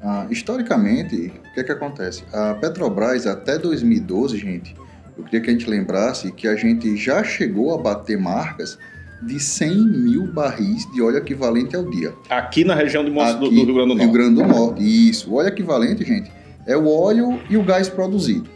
Ah, 0.01 0.27
historicamente, 0.29 1.15
o 1.15 1.53
que 1.53 1.59
é 1.59 1.63
que 1.63 1.71
acontece? 1.71 2.23
A 2.31 2.55
Petrobras, 2.55 3.25
até 3.25 3.57
2012, 3.57 4.38
gente, 4.38 4.75
eu 5.17 5.23
queria 5.23 5.41
que 5.41 5.50
a 5.50 5.53
gente 5.53 5.69
lembrasse 5.69 6.31
que 6.31 6.47
a 6.47 6.55
gente 6.55 6.95
já 6.95 7.23
chegou 7.23 7.73
a 7.73 7.77
bater 7.77 8.17
marcas 8.17 8.77
de 9.21 9.39
100 9.39 9.88
mil 9.88 10.27
barris 10.27 10.91
de 10.91 11.01
óleo 11.01 11.17
equivalente 11.17 11.75
ao 11.75 11.88
dia. 11.89 12.13
Aqui 12.29 12.63
na 12.63 12.73
região 12.73 13.03
do, 13.03 13.19
Aqui, 13.19 13.39
do, 13.39 13.50
do 13.50 13.50
Rio 13.50 13.65
Grande 13.65 13.75
do 13.75 13.85
Norte. 13.85 14.03
Rio 14.03 14.11
Grande 14.11 14.35
do 14.35 14.47
Norte, 14.47 15.09
isso. 15.09 15.29
O 15.29 15.35
óleo 15.35 15.50
equivalente, 15.50 16.03
gente, 16.03 16.31
é 16.65 16.75
o 16.75 16.88
óleo 16.88 17.39
e 17.50 17.57
o 17.57 17.63
gás 17.63 17.88
produzido. 17.88 18.50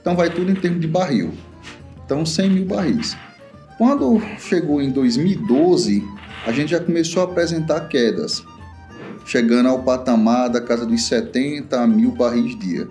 Então 0.00 0.14
vai 0.14 0.28
tudo 0.30 0.50
em 0.50 0.54
termos 0.54 0.80
de 0.80 0.86
barril. 0.86 1.32
Então, 2.06 2.24
100 2.24 2.50
mil 2.50 2.64
barris. 2.64 3.16
Quando 3.76 4.20
chegou 4.38 4.80
em 4.80 4.90
2012, 4.90 6.02
a 6.46 6.52
gente 6.52 6.70
já 6.70 6.80
começou 6.80 7.20
a 7.20 7.24
apresentar 7.24 7.88
quedas, 7.88 8.44
chegando 9.26 9.68
ao 9.68 9.82
patamar 9.82 10.48
da 10.48 10.60
casa 10.60 10.86
dos 10.86 11.02
70 11.08 11.84
mil 11.88 12.12
barris 12.12 12.56
dia. 12.56 12.86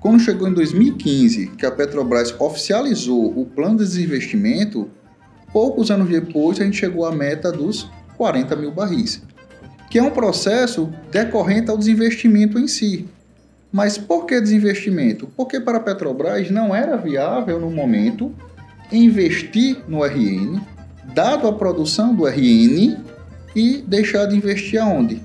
Quando 0.00 0.18
chegou 0.18 0.48
em 0.48 0.54
2015, 0.54 1.48
que 1.58 1.66
a 1.66 1.70
Petrobras 1.70 2.34
oficializou 2.40 3.38
o 3.38 3.44
plano 3.44 3.76
de 3.76 3.84
desinvestimento, 3.84 4.90
poucos 5.52 5.90
anos 5.90 6.08
depois 6.08 6.58
a 6.58 6.64
gente 6.64 6.78
chegou 6.78 7.04
à 7.04 7.12
meta 7.12 7.52
dos 7.52 7.90
40 8.16 8.56
mil 8.56 8.72
barris, 8.72 9.22
que 9.90 9.98
é 9.98 10.02
um 10.02 10.10
processo 10.10 10.90
decorrente 11.12 11.70
ao 11.70 11.76
desinvestimento 11.76 12.58
em 12.58 12.66
si. 12.66 13.06
Mas 13.70 13.98
por 13.98 14.24
que 14.24 14.40
desinvestimento? 14.40 15.26
Porque 15.36 15.60
para 15.60 15.78
a 15.78 15.80
Petrobras 15.80 16.50
não 16.50 16.74
era 16.74 16.96
viável 16.96 17.60
no 17.60 17.70
momento 17.70 18.34
investir 18.92 19.78
no 19.88 20.04
RN, 20.04 20.60
dado 21.14 21.46
a 21.48 21.52
produção 21.52 22.14
do 22.14 22.26
RN, 22.26 22.96
e 23.54 23.82
deixar 23.86 24.26
de 24.26 24.36
investir 24.36 24.80
aonde? 24.80 25.22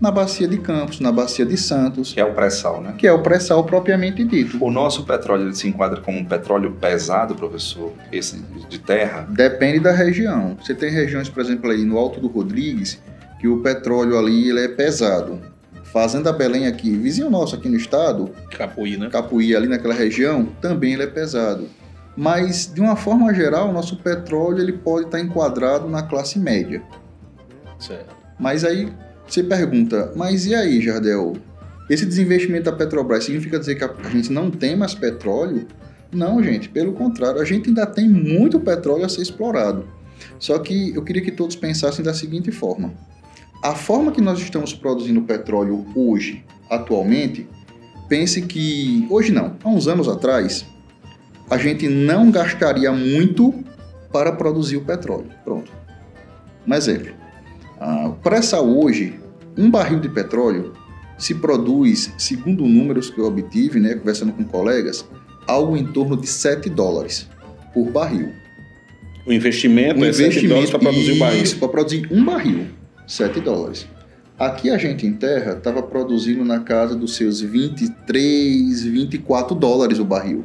Na 0.00 0.10
bacia 0.10 0.46
de 0.46 0.58
Campos, 0.58 1.00
na 1.00 1.12
bacia 1.12 1.46
de 1.46 1.56
Santos. 1.56 2.12
Que 2.12 2.20
é 2.20 2.24
o 2.24 2.34
pré-sal, 2.34 2.82
né? 2.82 2.94
Que 2.98 3.06
é 3.06 3.12
o 3.12 3.22
pré-sal 3.22 3.64
propriamente 3.64 4.24
dito. 4.24 4.62
O 4.62 4.70
nosso 4.70 5.04
petróleo 5.04 5.44
ele 5.44 5.54
se 5.54 5.68
enquadra 5.68 6.00
como 6.00 6.18
um 6.18 6.24
petróleo 6.24 6.72
pesado, 6.72 7.34
professor? 7.34 7.92
Esse 8.12 8.42
de 8.68 8.78
terra? 8.78 9.26
Depende 9.30 9.78
da 9.78 9.92
região. 9.92 10.56
Você 10.60 10.74
tem 10.74 10.90
regiões, 10.90 11.28
por 11.28 11.40
exemplo, 11.40 11.70
aí 11.70 11.84
no 11.84 11.96
Alto 11.96 12.20
do 12.20 12.26
Rodrigues, 12.26 13.00
que 13.40 13.48
o 13.48 13.58
petróleo 13.58 14.18
ali 14.18 14.50
ele 14.50 14.60
é 14.60 14.68
pesado. 14.68 15.38
Fazenda 15.84 16.32
Belém 16.32 16.66
aqui, 16.66 16.90
vizinho 16.90 17.30
nosso 17.30 17.54
aqui 17.54 17.68
no 17.68 17.76
estado, 17.76 18.30
Capuí, 18.50 18.96
né? 18.96 19.08
Capuí 19.08 19.54
ali 19.54 19.68
naquela 19.68 19.94
região, 19.94 20.48
também 20.60 20.94
ele 20.94 21.04
é 21.04 21.06
pesado. 21.06 21.68
Mas, 22.16 22.70
de 22.72 22.80
uma 22.80 22.96
forma 22.96 23.32
geral, 23.34 23.70
o 23.70 23.72
nosso 23.72 23.96
petróleo 23.96 24.60
ele 24.60 24.72
pode 24.72 25.06
estar 25.06 25.20
enquadrado 25.20 25.88
na 25.88 26.02
classe 26.02 26.38
média. 26.38 26.82
Certo. 27.78 28.14
Mas 28.38 28.64
aí 28.64 28.92
você 29.26 29.42
pergunta, 29.42 30.12
mas 30.14 30.46
e 30.46 30.54
aí, 30.54 30.80
Jardel? 30.80 31.34
Esse 31.88 32.06
desinvestimento 32.06 32.64
da 32.64 32.72
Petrobras 32.72 33.24
significa 33.24 33.58
dizer 33.58 33.74
que 33.74 33.84
a 33.84 34.10
gente 34.10 34.32
não 34.32 34.50
tem 34.50 34.76
mais 34.76 34.94
petróleo? 34.94 35.66
Não, 36.12 36.42
gente, 36.42 36.68
pelo 36.68 36.92
contrário, 36.92 37.40
a 37.40 37.44
gente 37.44 37.68
ainda 37.68 37.84
tem 37.84 38.08
muito 38.08 38.60
petróleo 38.60 39.04
a 39.04 39.08
ser 39.08 39.22
explorado. 39.22 39.86
Só 40.38 40.58
que 40.58 40.94
eu 40.94 41.02
queria 41.02 41.22
que 41.22 41.32
todos 41.32 41.56
pensassem 41.56 42.04
da 42.04 42.14
seguinte 42.14 42.50
forma: 42.50 42.94
a 43.62 43.74
forma 43.74 44.12
que 44.12 44.20
nós 44.20 44.38
estamos 44.38 44.72
produzindo 44.72 45.22
petróleo 45.22 45.84
hoje, 45.94 46.44
atualmente, 46.70 47.46
pense 48.08 48.42
que 48.42 49.06
hoje 49.10 49.32
não, 49.32 49.56
há 49.62 49.68
uns 49.68 49.88
anos 49.88 50.08
atrás, 50.08 50.64
a 51.50 51.58
gente 51.58 51.88
não 51.88 52.30
gastaria 52.30 52.92
muito 52.92 53.54
para 54.12 54.32
produzir 54.32 54.76
o 54.76 54.80
petróleo. 54.82 55.28
Pronto. 55.44 55.70
Um 56.66 56.74
exemplo. 56.74 57.12
Ah, 57.80 58.12
para 58.22 58.36
essa 58.36 58.60
hoje, 58.60 59.18
um 59.56 59.70
barril 59.70 60.00
de 60.00 60.08
petróleo 60.08 60.72
se 61.18 61.34
produz, 61.34 62.12
segundo 62.18 62.64
números 62.64 63.10
que 63.10 63.18
eu 63.18 63.26
obtive, 63.26 63.78
né, 63.78 63.94
conversando 63.94 64.32
com 64.32 64.44
colegas, 64.44 65.06
algo 65.46 65.76
em 65.76 65.86
torno 65.86 66.16
de 66.16 66.26
7 66.26 66.70
dólares 66.70 67.28
por 67.72 67.90
barril. 67.90 68.32
O 69.26 69.32
investimento 69.32 70.00
o 70.00 70.04
é 70.04 70.08
investimento, 70.08 70.34
7 70.34 70.48
dólares 70.48 70.70
para 70.70 70.78
produzir 70.78 71.12
um 71.12 71.18
barril. 71.18 71.42
Isso, 71.42 71.58
para 71.58 71.68
produzir 71.68 72.08
um 72.10 72.24
barril, 72.24 72.66
7 73.06 73.40
dólares. 73.40 73.86
Aqui 74.38 74.70
a 74.70 74.78
gente 74.78 75.06
em 75.06 75.12
terra 75.12 75.52
estava 75.52 75.82
produzindo 75.82 76.44
na 76.44 76.60
casa 76.60 76.96
dos 76.96 77.14
seus 77.14 77.40
23, 77.40 78.82
24 78.82 79.54
dólares 79.54 79.98
o 79.98 80.04
barril 80.04 80.44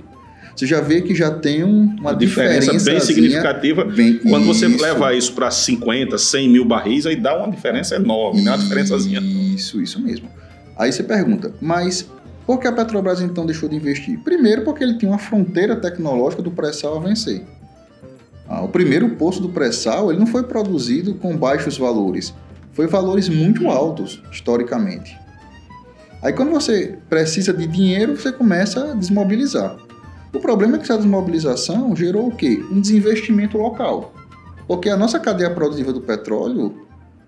você 0.59 0.67
já 0.67 0.81
vê 0.81 1.01
que 1.01 1.15
já 1.15 1.31
tem 1.31 1.63
uma, 1.63 2.13
diferença 2.13 2.73
bem 2.83 2.99
significativa. 2.99 3.85
Bem, 3.85 4.17
Quando 4.17 4.51
isso. 4.51 4.55
você 4.55 4.67
leva 4.67 5.15
isso 5.15 5.31
para 5.31 5.49
50, 5.49 6.17
100 6.17 6.49
mil 6.49 6.65
barris, 6.65 7.05
aí 7.05 7.15
dá 7.15 7.37
uma 7.37 7.49
diferença 7.49 7.95
enorme, 7.95 8.41
né? 8.41 8.51
Uma 8.51 8.57
diferençazinha. 8.57 9.21
Isso, 9.21 9.81
isso 9.81 10.01
mesmo. 10.01 10.27
Aí 10.77 10.91
você 10.91 11.01
pergunta, 11.01 11.53
mas 11.61 12.05
por 12.45 12.59
que 12.59 12.67
a 12.67 12.73
Petrobras 12.73 13.21
então 13.21 13.45
deixou 13.45 13.69
de 13.69 13.77
investir? 13.77 14.19
Primeiro, 14.19 14.63
porque 14.65 14.83
ele 14.83 14.97
tinha 14.97 15.09
uma 15.09 15.17
fronteira 15.17 15.77
tecnológica 15.77 16.41
do 16.41 16.51
pré-sal 16.51 16.97
a 16.97 16.99
vencer. 16.99 17.41
Ah, 18.45 18.61
o 18.61 18.67
primeiro 18.67 19.11
poço 19.11 19.41
do 19.41 19.47
pré-sal 19.47 20.11
ele 20.11 20.19
não 20.19 20.27
foi 20.27 20.43
produzido 20.43 21.13
com 21.13 21.37
baixos 21.37 21.77
valores, 21.77 22.33
foi 22.73 22.85
valores 22.85 23.29
muito 23.29 23.69
altos 23.69 24.21
historicamente. 24.29 25.17
Aí 26.21 26.33
quando 26.33 26.51
você 26.51 26.97
precisa 27.09 27.53
de 27.53 27.65
dinheiro, 27.65 28.17
você 28.17 28.29
começa 28.29 28.91
a 28.91 28.93
desmobilizar. 28.93 29.87
O 30.31 30.39
problema 30.39 30.75
é 30.75 30.77
que 30.77 30.83
essa 30.83 30.97
desmobilização 30.97 31.95
gerou 31.95 32.27
o 32.27 32.35
quê? 32.35 32.63
Um 32.71 32.79
desinvestimento 32.79 33.57
local. 33.57 34.13
Porque 34.67 34.89
a 34.89 34.95
nossa 34.95 35.19
cadeia 35.19 35.49
produtiva 35.49 35.91
do 35.91 36.01
petróleo, 36.01 36.85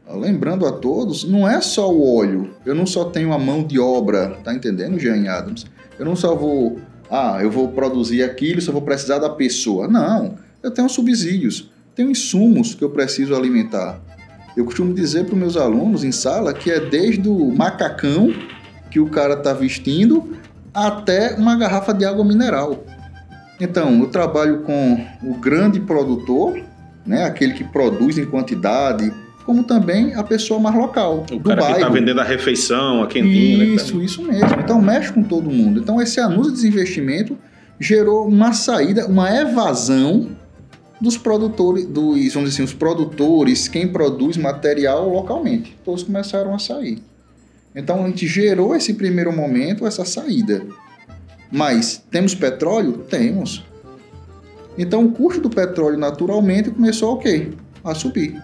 lembrando 0.08 0.67
a 0.67 0.72
todos, 0.72 1.24
não 1.24 1.50
é 1.50 1.60
só 1.62 1.91
o 1.91 2.17
óleo. 2.17 2.53
Eu 2.63 2.75
não 2.75 2.86
só 2.86 3.05
tenho 3.05 3.34
a 3.34 3.39
mão 3.39 3.63
de 3.63 3.79
obra, 3.79 4.38
tá 4.43 4.53
entendendo, 4.53 5.00
Jean 5.00 5.27
Adams? 5.31 5.65
Eu 5.98 6.05
não 6.05 6.15
só 6.15 6.36
vou, 6.36 6.79
ah, 7.10 7.39
eu 7.41 7.50
vou 7.50 7.70
produzir 7.70 8.22
aquilo, 8.22 8.62
só 8.62 8.72
vou 8.72 8.84
precisar 8.84 9.17
da 9.17 9.29
pessoa. 9.29 9.88
Não, 9.88 10.36
eu 10.62 10.70
tenho 10.70 10.88
subsídios, 10.88 11.72
tenho 11.96 12.12
insumos 12.12 12.75
que 12.75 12.84
eu 12.84 12.91
preciso 12.91 13.36
alimentar. 13.36 14.00
Eu 14.55 14.65
costumo 14.65 14.93
dizer 14.93 15.25
para 15.25 15.34
os 15.34 15.39
meus 15.39 15.58
alunos 15.58 16.03
em 16.03 16.12
sala 16.12 16.53
que 16.53 16.70
é 16.70 16.79
desde 16.79 17.27
o 17.27 17.51
macacão 17.51 18.31
que 18.91 19.00
o 19.00 19.10
cara 19.10 19.34
está 19.34 19.53
vestindo 19.53 20.38
até 20.74 21.36
uma 21.36 21.55
garrafa 21.55 21.93
de 21.93 22.05
água 22.05 22.24
mineral. 22.24 22.84
Então, 23.62 24.00
eu 24.00 24.08
trabalho 24.08 24.62
com 24.63 25.06
o 25.24 25.36
grande 25.36 25.80
produtor, 25.80 26.60
né, 27.06 27.25
aquele 27.25 27.53
que 27.53 27.63
produz 27.63 28.18
em 28.18 28.25
quantidade, 28.25 29.13
como 29.46 29.63
também 29.63 30.15
a 30.15 30.24
pessoa 30.24 30.60
mais 30.60 30.75
local, 30.75 31.25
O 31.32 31.36
do 31.38 31.50
cara 31.50 31.62
que 31.62 31.68
bairro. 31.68 31.80
tá 31.82 31.89
vendendo 31.89 32.20
a 32.22 32.24
refeição, 32.24 33.03
a 33.03 33.08
quentinha, 33.08 33.58
né? 33.60 33.65
Isso, 33.65 34.01
isso 34.01 34.24
mesmo. 34.24 34.60
Então 34.60 34.82
mexe 34.82 35.12
com 35.13 35.24
todo 35.24 35.50
mundo. 35.50 35.80
Então 35.80 36.01
esse 36.01 36.20
anúncio 36.20 36.51
de 36.51 36.58
desinvestimento 36.58 37.38
gerou 37.80 38.27
uma 38.27 38.53
saída, 38.53 39.08
uma 39.08 39.30
evasão 39.36 40.30
dos 41.00 41.18
produtores, 41.18 41.86
dos, 41.86 42.34
vamos 42.34 42.50
dizer 42.51 42.62
assim, 42.62 42.63
os 42.63 42.74
produtores, 42.74 43.68
quem 43.68 43.88
produz 43.88 44.38
material 44.38 45.10
localmente. 45.10 45.75
Todos 45.84 46.03
começaram 46.03 46.53
a 46.53 46.60
sair. 46.60 47.00
Então 47.75 48.03
a 48.03 48.08
gente 48.08 48.27
gerou 48.27 48.75
esse 48.75 48.94
primeiro 48.94 49.36
momento, 49.36 49.88
essa 49.88 50.06
saída. 50.06 50.63
Mas 51.51 52.03
temos 52.10 52.34
petróleo? 52.34 53.00
Temos. 53.10 53.65
Então 54.77 55.05
o 55.05 55.12
custo 55.12 55.41
do 55.41 55.50
petróleo 55.50 55.98
naturalmente 55.98 56.72
começou 56.72 57.22
a 57.84 57.93
subir. 57.93 58.41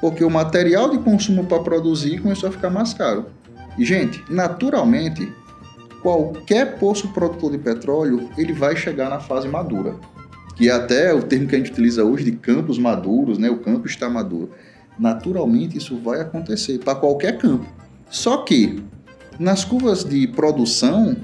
Porque 0.00 0.24
o 0.24 0.30
material 0.30 0.90
de 0.90 0.98
consumo 0.98 1.44
para 1.44 1.62
produzir 1.62 2.20
começou 2.20 2.48
a 2.48 2.52
ficar 2.52 2.70
mais 2.70 2.94
caro. 2.94 3.26
E, 3.78 3.84
gente, 3.84 4.22
naturalmente, 4.30 5.30
qualquer 6.02 6.78
poço 6.78 7.08
produtor 7.08 7.52
de 7.52 7.58
petróleo, 7.58 8.28
ele 8.38 8.52
vai 8.52 8.76
chegar 8.76 9.10
na 9.10 9.20
fase 9.20 9.48
madura. 9.48 9.94
Que 10.54 10.70
é 10.70 10.72
até 10.72 11.12
o 11.12 11.22
termo 11.22 11.46
que 11.46 11.54
a 11.54 11.58
gente 11.58 11.72
utiliza 11.72 12.04
hoje 12.04 12.24
de 12.24 12.32
campos 12.32 12.78
maduros, 12.78 13.36
né? 13.38 13.50
O 13.50 13.58
campo 13.58 13.86
está 13.86 14.08
maduro. 14.08 14.50
Naturalmente, 14.98 15.76
isso 15.76 15.98
vai 15.98 16.20
acontecer 16.20 16.78
para 16.78 16.94
qualquer 16.94 17.36
campo. 17.36 17.66
Só 18.08 18.38
que, 18.38 18.82
nas 19.38 19.64
curvas 19.64 20.04
de 20.04 20.26
produção, 20.28 21.16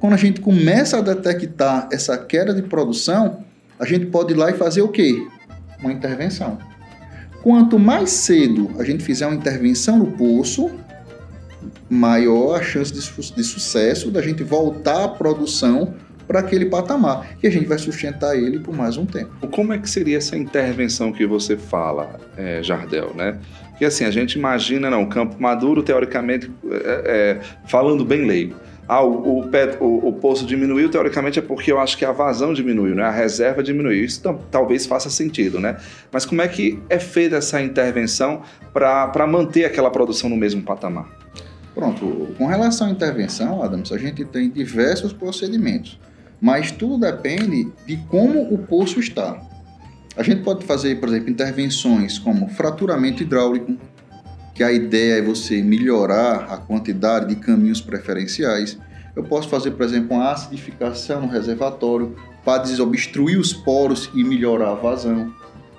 quando 0.00 0.12
a 0.12 0.16
gente 0.16 0.40
começa 0.40 0.98
a 0.98 1.00
detectar 1.00 1.88
essa 1.92 2.16
queda 2.16 2.54
de 2.54 2.62
produção, 2.62 3.44
a 3.78 3.84
gente 3.84 4.06
pode 4.06 4.32
ir 4.32 4.36
lá 4.36 4.50
e 4.50 4.54
fazer 4.54 4.82
o 4.82 4.88
quê? 4.88 5.26
Uma 5.80 5.92
intervenção. 5.92 6.58
Quanto 7.42 7.78
mais 7.78 8.10
cedo 8.10 8.70
a 8.78 8.84
gente 8.84 9.02
fizer 9.04 9.26
uma 9.26 9.36
intervenção 9.36 9.98
no 9.98 10.12
poço, 10.12 10.70
maior 11.88 12.58
a 12.58 12.62
chance 12.62 12.92
de, 12.92 13.00
su- 13.00 13.34
de 13.34 13.44
sucesso 13.44 14.10
da 14.10 14.20
gente 14.20 14.42
voltar 14.42 15.04
à 15.04 15.08
produção 15.08 15.94
para 16.26 16.40
aquele 16.40 16.66
patamar. 16.66 17.26
E 17.42 17.46
a 17.46 17.50
gente 17.50 17.66
vai 17.66 17.78
sustentar 17.78 18.36
ele 18.36 18.58
por 18.58 18.74
mais 18.74 18.96
um 18.96 19.06
tempo. 19.06 19.46
Como 19.48 19.72
é 19.72 19.78
que 19.78 19.88
seria 19.88 20.18
essa 20.18 20.36
intervenção 20.36 21.10
que 21.10 21.26
você 21.26 21.56
fala, 21.56 22.20
é, 22.36 22.62
Jardel, 22.62 23.14
né? 23.14 23.38
Porque 23.70 23.84
assim, 23.84 24.04
a 24.04 24.10
gente 24.10 24.34
imagina, 24.34 24.90
não, 24.90 25.06
campo 25.06 25.40
maduro, 25.40 25.82
teoricamente, 25.82 26.50
é, 26.70 27.02
é, 27.06 27.40
falando 27.66 28.04
bem 28.04 28.26
leigo. 28.26 28.56
Ah, 28.88 29.02
o, 29.02 29.40
o, 29.40 29.50
o- 29.80 30.08
o 30.08 30.12
poço 30.14 30.46
diminuiu, 30.46 30.88
teoricamente 30.88 31.38
é 31.38 31.42
porque 31.42 31.70
eu 31.70 31.78
acho 31.78 31.98
que 31.98 32.06
a 32.06 32.12
vazão 32.12 32.54
diminuiu, 32.54 32.94
né? 32.94 33.02
A 33.02 33.10
reserva 33.10 33.62
diminuiu. 33.62 34.02
Isso 34.02 34.22
talvez 34.50 34.86
faça 34.86 35.10
sentido, 35.10 35.60
né? 35.60 35.76
Mas 36.10 36.24
como 36.24 36.40
é 36.40 36.48
que 36.48 36.82
é 36.88 36.98
feita 36.98 37.36
essa 37.36 37.60
intervenção 37.60 38.40
para 38.72 39.26
manter 39.26 39.66
aquela 39.66 39.90
produção 39.90 40.30
no 40.30 40.36
mesmo 40.38 40.62
patamar? 40.62 41.06
Pronto, 41.74 42.28
com 42.38 42.46
relação 42.46 42.88
à 42.88 42.90
intervenção, 42.90 43.62
Adams, 43.62 43.92
a 43.92 43.98
gente 43.98 44.24
tem 44.24 44.48
diversos 44.50 45.12
procedimentos, 45.12 46.00
mas 46.40 46.70
tudo 46.72 46.98
depende 46.98 47.68
de 47.86 47.96
como 48.08 48.52
o 48.52 48.58
poço 48.58 48.98
está. 48.98 49.38
A 50.16 50.22
gente 50.22 50.42
pode 50.42 50.64
fazer, 50.64 50.98
por 50.98 51.08
exemplo, 51.10 51.30
intervenções 51.30 52.18
como 52.18 52.48
fraturamento 52.48 53.22
hidráulico, 53.22 53.76
que 54.58 54.64
a 54.64 54.72
ideia 54.72 55.18
é 55.18 55.22
você 55.22 55.62
melhorar 55.62 56.48
a 56.50 56.56
quantidade 56.56 57.32
de 57.32 57.36
caminhos 57.36 57.80
preferenciais. 57.80 58.76
Eu 59.14 59.22
posso 59.22 59.48
fazer, 59.48 59.70
por 59.70 59.86
exemplo, 59.86 60.16
uma 60.16 60.32
acidificação 60.32 61.20
no 61.20 61.28
reservatório 61.28 62.16
para 62.44 62.64
desobstruir 62.64 63.38
os 63.38 63.52
poros 63.52 64.10
e 64.12 64.24
melhorar 64.24 64.72
a 64.72 64.74
vazão. 64.74 65.32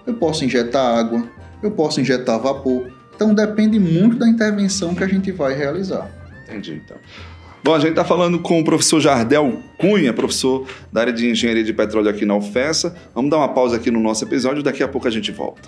Eu 0.07 0.13
posso 0.13 0.45
injetar 0.45 0.98
água, 0.98 1.27
eu 1.62 1.71
posso 1.71 2.00
injetar 2.00 2.39
vapor. 2.39 2.89
Então 3.13 3.33
depende 3.33 3.77
muito 3.77 4.15
da 4.15 4.29
intervenção 4.29 4.95
que 4.95 5.03
a 5.03 5.07
gente 5.09 5.29
vai 5.29 5.53
realizar. 5.53 6.09
Entendi, 6.45 6.81
então. 6.81 6.95
Bom, 7.62 7.75
a 7.75 7.79
gente 7.79 7.89
está 7.89 8.05
falando 8.05 8.39
com 8.39 8.62
o 8.62 8.63
professor 8.63 9.01
Jardel 9.01 9.61
Cunha, 9.77 10.13
professor 10.13 10.65
da 10.89 11.01
área 11.01 11.11
de 11.11 11.29
Engenharia 11.29 11.65
de 11.65 11.74
Petróleo 11.74 12.09
aqui 12.09 12.25
na 12.25 12.37
UFESA. 12.37 12.96
Vamos 13.13 13.29
dar 13.29 13.39
uma 13.39 13.50
pausa 13.50 13.75
aqui 13.75 13.92
no 13.92 14.00
nosso 14.00 14.24
episódio, 14.24 14.63
daqui 14.63 14.81
a 14.81 14.87
pouco 14.87 15.05
a 15.05 15.11
gente 15.11 15.33
volta. 15.33 15.68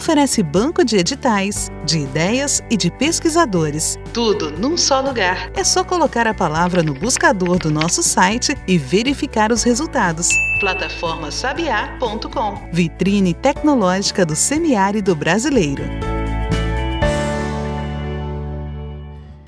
oferece 0.00 0.42
banco 0.42 0.82
de 0.82 0.96
editais, 0.96 1.70
de 1.84 1.98
ideias 1.98 2.62
e 2.70 2.76
de 2.76 2.90
pesquisadores. 2.90 3.98
Tudo 4.14 4.50
num 4.50 4.74
só 4.74 5.02
lugar. 5.02 5.50
É 5.54 5.62
só 5.62 5.84
colocar 5.84 6.26
a 6.26 6.32
palavra 6.32 6.82
no 6.82 6.94
buscador 6.94 7.58
do 7.58 7.70
nosso 7.70 8.02
site 8.02 8.56
e 8.66 8.78
verificar 8.78 9.52
os 9.52 9.62
resultados. 9.62 10.30
Plataformasabiá.com. 10.58 12.70
Vitrine 12.72 13.34
tecnológica 13.34 14.24
do 14.24 14.34
semiárido 14.34 15.14
brasileiro. 15.14 15.82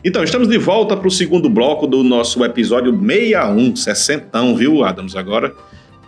Então, 0.05 0.23
estamos 0.23 0.49
de 0.49 0.59
volta 0.59 0.95
para 0.97 1.09
o 1.09 1.11
segundo 1.11 1.49
bloco 1.49 1.87
do 1.87 2.05
nosso 2.05 2.45
episódio 2.45 2.93
61, 2.93 3.75
60, 3.75 4.55
viu, 4.55 4.85
Adams? 4.85 5.17
Agora. 5.17 5.55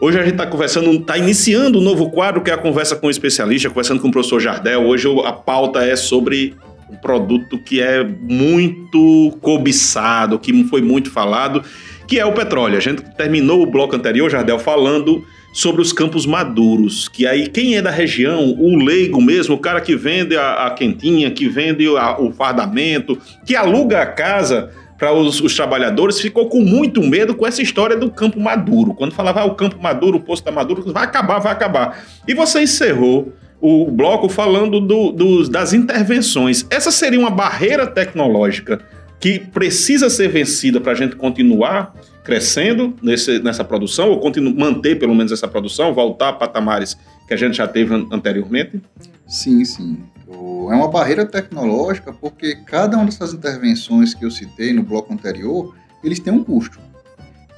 Hoje 0.04 0.18
a 0.18 0.22
gente 0.22 0.32
está 0.32 0.46
conversando, 0.46 0.90
está 0.92 1.16
iniciando 1.16 1.78
um 1.78 1.82
novo 1.82 2.10
quadro 2.10 2.42
que 2.42 2.50
é 2.50 2.52
a 2.52 2.58
conversa 2.58 2.94
com 2.94 3.06
o 3.06 3.10
especialista, 3.10 3.70
conversando 3.70 4.02
com 4.02 4.08
o 4.08 4.12
professor 4.12 4.38
Jardel. 4.38 4.82
Hoje 4.82 5.08
a 5.24 5.32
pauta 5.32 5.82
é 5.82 5.96
sobre 5.96 6.54
um 6.90 6.96
produto 6.96 7.56
que 7.56 7.80
é 7.80 8.04
muito 8.04 9.34
cobiçado, 9.40 10.38
que 10.38 10.62
foi 10.64 10.82
muito 10.82 11.10
falado, 11.10 11.62
que 12.06 12.20
é 12.20 12.26
o 12.26 12.34
petróleo. 12.34 12.76
A 12.76 12.80
gente 12.80 13.00
terminou 13.16 13.62
o 13.62 13.66
bloco 13.66 13.96
anterior, 13.96 14.28
Jardel, 14.28 14.58
falando 14.58 15.24
sobre 15.54 15.80
os 15.80 15.90
campos 15.90 16.26
maduros, 16.26 17.08
que 17.08 17.26
aí 17.26 17.48
quem 17.48 17.74
é 17.74 17.80
da 17.80 17.90
região, 17.90 18.54
o 18.58 18.76
leigo 18.76 19.22
mesmo, 19.22 19.54
o 19.54 19.58
cara 19.58 19.80
que 19.80 19.96
vende 19.96 20.36
a, 20.36 20.66
a 20.66 20.70
quentinha, 20.72 21.30
que 21.30 21.48
vende 21.48 21.86
a- 21.96 22.20
o 22.20 22.30
fardamento, 22.30 23.18
que 23.46 23.56
aluga 23.56 24.02
a 24.02 24.06
casa 24.06 24.70
para 24.98 25.12
os, 25.12 25.40
os 25.40 25.54
trabalhadores, 25.54 26.20
ficou 26.20 26.48
com 26.48 26.60
muito 26.60 27.02
medo 27.02 27.34
com 27.34 27.46
essa 27.46 27.60
história 27.62 27.96
do 27.96 28.10
campo 28.10 28.38
maduro. 28.40 28.94
Quando 28.94 29.12
falava 29.12 29.40
ah, 29.40 29.44
o 29.44 29.54
campo 29.54 29.80
maduro, 29.82 30.18
o 30.18 30.20
posto 30.20 30.42
está 30.42 30.52
maduro, 30.52 30.84
vai 30.92 31.04
acabar, 31.04 31.38
vai 31.40 31.52
acabar. 31.52 32.04
E 32.28 32.34
você 32.34 32.62
encerrou 32.62 33.32
o 33.60 33.90
bloco 33.90 34.28
falando 34.28 34.80
do- 34.80 35.10
dos- 35.10 35.48
das 35.48 35.72
intervenções. 35.72 36.66
Essa 36.70 36.90
seria 36.90 37.18
uma 37.18 37.30
barreira 37.30 37.86
tecnológica 37.86 38.80
que 39.18 39.38
precisa 39.38 40.10
ser 40.10 40.28
vencida 40.28 40.80
para 40.80 40.92
a 40.92 40.94
gente 40.94 41.16
continuar 41.16 41.94
crescendo 42.22 42.94
nesse- 43.02 43.38
nessa 43.40 43.64
produção, 43.64 44.10
ou 44.10 44.18
continu- 44.18 44.54
manter 44.54 44.98
pelo 44.98 45.14
menos 45.14 45.32
essa 45.32 45.48
produção, 45.48 45.92
voltar 45.92 46.28
a 46.30 46.32
patamares 46.32 46.96
que 47.26 47.34
a 47.34 47.36
gente 47.36 47.56
já 47.56 47.66
teve 47.66 47.94
an- 47.94 48.06
anteriormente? 48.12 48.80
Sim, 49.26 49.64
sim. 49.64 49.98
É 50.28 50.74
uma 50.74 50.88
barreira 50.88 51.26
tecnológica 51.26 52.12
porque 52.12 52.56
cada 52.56 52.96
uma 52.96 53.06
dessas 53.06 53.34
intervenções 53.34 54.14
que 54.14 54.24
eu 54.24 54.30
citei 54.30 54.72
no 54.72 54.82
bloco 54.82 55.12
anterior, 55.12 55.74
eles 56.02 56.18
têm 56.18 56.32
um 56.32 56.42
custo. 56.42 56.78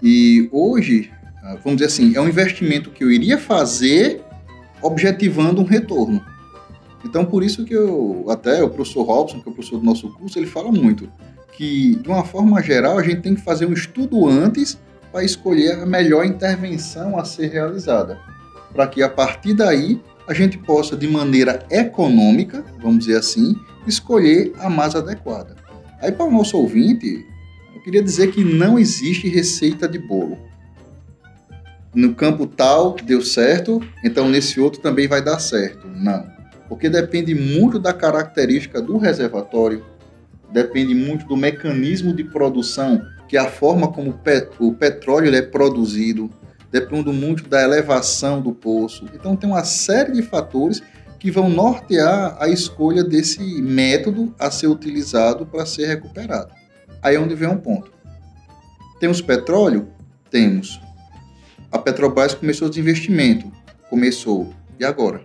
E 0.02 0.48
hoje, 0.52 1.10
ah, 1.42 1.56
vamos 1.62 1.78
dizer 1.78 1.86
assim, 1.86 2.16
é 2.16 2.20
um 2.20 2.28
investimento 2.28 2.90
que 2.90 3.04
eu 3.04 3.10
iria 3.10 3.38
fazer 3.38 4.22
objetivando 4.82 5.60
um 5.60 5.64
retorno. 5.64 6.22
Então, 7.04 7.24
por 7.24 7.42
isso 7.42 7.64
que 7.64 7.74
eu, 7.74 8.26
até 8.28 8.62
o 8.62 8.68
professor 8.68 9.04
Robson, 9.04 9.40
que 9.40 9.48
é 9.48 9.52
o 9.52 9.54
professor 9.54 9.78
do 9.78 9.84
nosso 9.84 10.10
curso, 10.10 10.38
ele 10.38 10.46
fala 10.46 10.72
muito 10.72 11.08
que, 11.56 11.94
de 11.96 12.08
uma 12.08 12.24
forma 12.24 12.60
geral, 12.62 12.98
a 12.98 13.02
gente 13.02 13.22
tem 13.22 13.34
que 13.34 13.40
fazer 13.40 13.66
um 13.66 13.72
estudo 13.72 14.28
antes 14.28 14.78
para 15.10 15.24
escolher 15.24 15.80
a 15.80 15.86
melhor 15.86 16.26
intervenção 16.26 17.18
a 17.18 17.24
ser 17.24 17.46
realizada. 17.46 18.18
Para 18.72 18.86
que, 18.86 19.02
a 19.02 19.08
partir 19.08 19.54
daí, 19.54 20.00
a 20.28 20.34
gente 20.34 20.58
possa, 20.58 20.96
de 20.96 21.06
maneira 21.06 21.64
econômica, 21.70 22.64
vamos 22.80 23.06
dizer 23.06 23.18
assim, 23.18 23.54
escolher 23.86 24.52
a 24.58 24.68
mais 24.68 24.94
adequada. 24.94 25.56
Aí, 26.00 26.12
para 26.12 26.26
o 26.26 26.30
nosso 26.30 26.56
ouvinte, 26.58 27.24
eu 27.74 27.80
queria 27.80 28.02
dizer 28.02 28.32
que 28.32 28.42
não 28.44 28.78
existe 28.78 29.28
receita 29.28 29.88
de 29.88 29.98
bolo. 29.98 30.38
No 31.94 32.14
campo 32.14 32.46
tal 32.46 32.94
deu 33.02 33.22
certo, 33.22 33.80
então 34.04 34.28
nesse 34.28 34.60
outro 34.60 34.80
também 34.80 35.08
vai 35.08 35.22
dar 35.22 35.38
certo. 35.38 35.88
Não. 35.88 36.26
Porque 36.68 36.90
depende 36.90 37.34
muito 37.34 37.78
da 37.78 37.92
característica 37.92 38.82
do 38.82 38.98
reservatório, 38.98 39.84
depende 40.52 40.94
muito 40.94 41.26
do 41.26 41.36
mecanismo 41.36 42.12
de 42.12 42.24
produção, 42.24 43.00
que 43.28 43.36
é 43.36 43.40
a 43.40 43.48
forma 43.48 43.88
como 43.88 44.10
o 44.10 44.12
pet- 44.14 44.50
o 44.58 44.72
petróleo 44.74 45.34
é 45.34 45.42
produzido, 45.42 46.30
depende 46.70 47.10
muito 47.10 47.48
da 47.48 47.62
elevação 47.62 48.40
do 48.40 48.52
poço. 48.52 49.06
Então 49.14 49.36
tem 49.36 49.48
uma 49.48 49.64
série 49.64 50.12
de 50.12 50.22
fatores 50.22 50.82
que 51.18 51.30
vão 51.30 51.48
nortear 51.48 52.36
a 52.38 52.48
escolha 52.48 53.02
desse 53.02 53.40
método 53.62 54.34
a 54.38 54.50
ser 54.50 54.66
utilizado 54.66 55.46
para 55.46 55.66
ser 55.66 55.86
recuperado. 55.86 56.52
Aí 57.02 57.16
é 57.16 57.20
onde 57.20 57.34
vem 57.34 57.48
um 57.48 57.56
ponto. 57.56 57.92
Temos 59.00 59.20
petróleo? 59.20 59.88
Temos. 60.30 60.80
A 61.70 61.78
Petrobras 61.78 62.34
começou 62.34 62.68
os 62.68 62.76
investimentos. 62.76 63.50
Começou. 63.90 64.52
E 64.78 64.84
agora? 64.84 65.22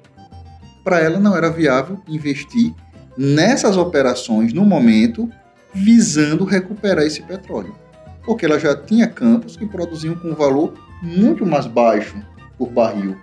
Para 0.84 1.00
ela 1.00 1.20
não 1.20 1.36
era 1.36 1.50
viável 1.50 2.02
investir 2.08 2.74
nessas 3.18 3.78
operações 3.78 4.54
no 4.54 4.66
momento, 4.66 5.30
visando 5.74 6.44
recuperar 6.44 7.06
esse 7.06 7.22
petróleo. 7.22 7.76
Porque 8.26 8.46
ela 8.46 8.60
já 8.60 8.76
tinha 8.76 9.08
campos 9.08 9.56
que 9.56 9.66
produziam 9.66 10.16
com 10.16 10.34
valor 10.34 10.74
muito 11.02 11.46
mais 11.46 11.66
baixo 11.66 12.16
por 12.58 12.70
barril. 12.70 13.18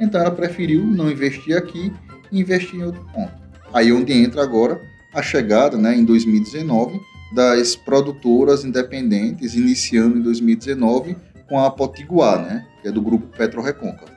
Então 0.00 0.20
ela 0.20 0.30
preferiu 0.30 0.84
não 0.84 1.10
investir 1.10 1.56
aqui 1.56 1.92
e 2.30 2.40
investir 2.40 2.80
em 2.80 2.84
outro 2.84 3.04
ponto. 3.12 3.32
Aí 3.72 3.88
é 3.88 3.92
onde 3.92 4.12
entra 4.12 4.42
agora 4.42 4.80
a 5.12 5.22
chegada, 5.22 5.78
né, 5.78 5.96
em 5.96 6.04
2019, 6.04 7.00
das 7.34 7.74
produtoras 7.74 8.64
independentes, 8.64 9.54
iniciando 9.54 10.18
em 10.18 10.22
2019 10.22 11.16
com 11.48 11.58
a 11.58 11.70
Potiguar, 11.70 12.42
né, 12.42 12.66
que 12.82 12.88
é 12.88 12.92
do 12.92 13.00
grupo 13.00 13.26
Petro 13.36 13.62
Recôncavo. 13.62 14.12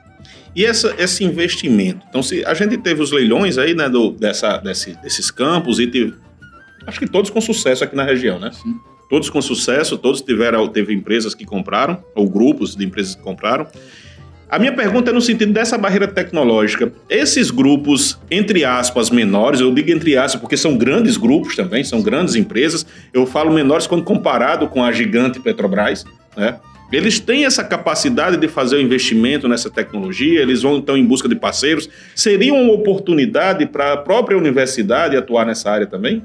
E 0.54 0.64
essa, 0.64 0.94
esse 0.98 1.24
investimento? 1.24 2.04
Então, 2.08 2.22
se 2.22 2.44
a 2.44 2.54
gente 2.54 2.76
teve 2.78 3.00
os 3.00 3.12
leilões 3.12 3.58
aí, 3.58 3.74
né, 3.74 3.88
do, 3.88 4.10
dessa, 4.10 4.58
desse, 4.58 4.94
desses 5.00 5.30
campos 5.30 5.78
e 5.78 5.86
teve, 5.86 6.14
acho 6.86 6.98
que 6.98 7.08
todos 7.08 7.30
com 7.30 7.40
sucesso 7.40 7.84
aqui 7.84 7.94
na 7.94 8.04
região, 8.04 8.38
né? 8.38 8.50
Sim. 8.52 8.76
Todos 9.08 9.30
com 9.30 9.40
sucesso, 9.40 9.96
todos 9.96 10.20
tiveram, 10.20 10.68
teve 10.68 10.92
empresas 10.92 11.34
que 11.34 11.44
compraram, 11.44 12.02
ou 12.14 12.28
grupos 12.28 12.76
de 12.76 12.84
empresas 12.84 13.14
que 13.14 13.22
compraram. 13.22 13.66
A 14.50 14.58
minha 14.58 14.72
pergunta 14.72 15.10
é 15.10 15.12
no 15.12 15.20
sentido 15.20 15.52
dessa 15.52 15.76
barreira 15.76 16.08
tecnológica. 16.08 16.90
Esses 17.08 17.50
grupos, 17.50 18.18
entre 18.30 18.64
aspas, 18.64 19.10
menores, 19.10 19.60
eu 19.60 19.72
digo 19.74 19.90
entre 19.90 20.16
aspas 20.16 20.40
porque 20.40 20.56
são 20.56 20.76
grandes 20.76 21.18
grupos 21.18 21.54
também, 21.54 21.84
são 21.84 22.02
grandes 22.02 22.34
empresas. 22.34 22.86
Eu 23.12 23.26
falo 23.26 23.52
menores 23.52 23.86
quando 23.86 24.04
comparado 24.04 24.66
com 24.68 24.82
a 24.82 24.90
gigante 24.90 25.38
Petrobras, 25.38 26.04
né? 26.34 26.58
Eles 26.90 27.20
têm 27.20 27.44
essa 27.44 27.62
capacidade 27.62 28.38
de 28.38 28.48
fazer 28.48 28.76
o 28.76 28.80
investimento 28.80 29.46
nessa 29.46 29.68
tecnologia, 29.68 30.40
eles 30.40 30.62
vão 30.62 30.78
então 30.78 30.96
em 30.96 31.04
busca 31.04 31.28
de 31.28 31.34
parceiros. 31.34 31.86
Seria 32.14 32.54
uma 32.54 32.72
oportunidade 32.72 33.66
para 33.66 33.92
a 33.92 33.96
própria 33.98 34.38
universidade 34.38 35.14
atuar 35.14 35.44
nessa 35.44 35.70
área 35.70 35.86
também? 35.86 36.22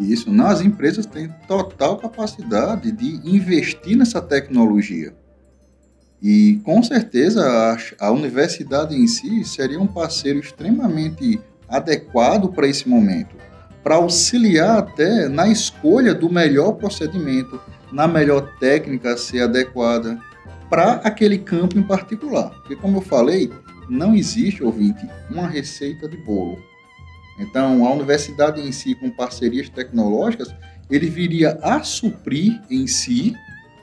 Isso, 0.00 0.32
nas 0.32 0.62
empresas 0.62 1.04
têm 1.04 1.28
total 1.46 1.98
capacidade 1.98 2.90
de 2.90 3.20
investir 3.28 3.96
nessa 3.96 4.20
tecnologia. 4.20 5.14
E 6.22 6.60
com 6.64 6.82
certeza 6.82 7.46
a, 7.46 8.06
a 8.06 8.10
universidade 8.10 8.94
em 8.94 9.06
si 9.06 9.44
seria 9.44 9.80
um 9.80 9.86
parceiro 9.86 10.38
extremamente 10.38 11.38
adequado 11.68 12.48
para 12.48 12.66
esse 12.66 12.88
momento, 12.88 13.36
para 13.82 13.96
auxiliar 13.96 14.78
até 14.78 15.28
na 15.28 15.48
escolha 15.48 16.14
do 16.14 16.30
melhor 16.30 16.72
procedimento, 16.72 17.60
na 17.92 18.08
melhor 18.08 18.58
técnica 18.58 19.12
a 19.12 19.16
ser 19.16 19.42
adequada 19.42 20.18
para 20.68 20.94
aquele 20.94 21.38
campo 21.38 21.78
em 21.78 21.82
particular. 21.82 22.50
Porque, 22.50 22.76
como 22.76 22.98
eu 22.98 23.02
falei, 23.02 23.52
não 23.88 24.14
existe, 24.14 24.62
ouvinte, 24.62 25.06
uma 25.30 25.46
receita 25.46 26.08
de 26.08 26.16
bolo. 26.18 26.69
Então, 27.40 27.86
a 27.86 27.92
universidade 27.92 28.60
em 28.60 28.70
si, 28.70 28.94
com 28.94 29.10
parcerias 29.10 29.68
tecnológicas, 29.68 30.54
ele 30.90 31.08
viria 31.08 31.58
a 31.62 31.82
suprir 31.82 32.60
em 32.70 32.86
si 32.86 33.34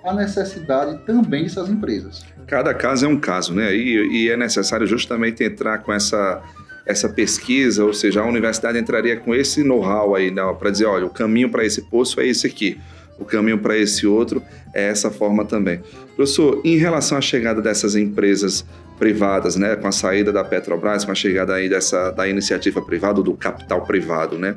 a 0.03 0.13
necessidade 0.13 1.03
também 1.05 1.43
dessas 1.43 1.67
empresas. 1.69 2.23
Cada 2.45 2.73
caso 2.73 3.05
é 3.05 3.09
um 3.09 3.19
caso, 3.19 3.53
né? 3.53 3.75
E, 3.75 4.25
e 4.25 4.29
é 4.29 4.37
necessário 4.37 4.85
justamente 4.85 5.43
entrar 5.43 5.79
com 5.79 5.91
essa, 5.91 6.41
essa 6.85 7.09
pesquisa, 7.09 7.83
ou 7.83 7.93
seja, 7.93 8.21
a 8.21 8.25
universidade 8.25 8.77
entraria 8.77 9.17
com 9.17 9.35
esse 9.35 9.63
know-how 9.63 10.15
aí, 10.15 10.31
né, 10.31 10.41
para 10.57 10.69
dizer, 10.69 10.85
olha, 10.85 11.05
o 11.05 11.09
caminho 11.09 11.49
para 11.49 11.65
esse 11.65 11.81
poço 11.81 12.21
é 12.21 12.27
esse 12.27 12.47
aqui, 12.47 12.79
o 13.19 13.25
caminho 13.25 13.57
para 13.57 13.77
esse 13.77 14.05
outro 14.05 14.41
é 14.73 14.87
essa 14.87 15.09
forma 15.09 15.45
também. 15.45 15.81
Professor, 16.15 16.61
em 16.63 16.77
relação 16.77 17.17
à 17.17 17.21
chegada 17.21 17.61
dessas 17.61 17.95
empresas 17.95 18.65
privadas, 18.97 19.55
né, 19.55 19.75
com 19.75 19.87
a 19.87 19.91
saída 19.91 20.31
da 20.31 20.43
Petrobras, 20.43 21.05
com 21.05 21.11
a 21.11 21.15
chegada 21.15 21.53
aí 21.53 21.69
dessa 21.69 22.09
da 22.11 22.27
iniciativa 22.27 22.81
privada, 22.81 23.21
do 23.21 23.33
capital 23.35 23.85
privado, 23.85 24.37
né, 24.37 24.55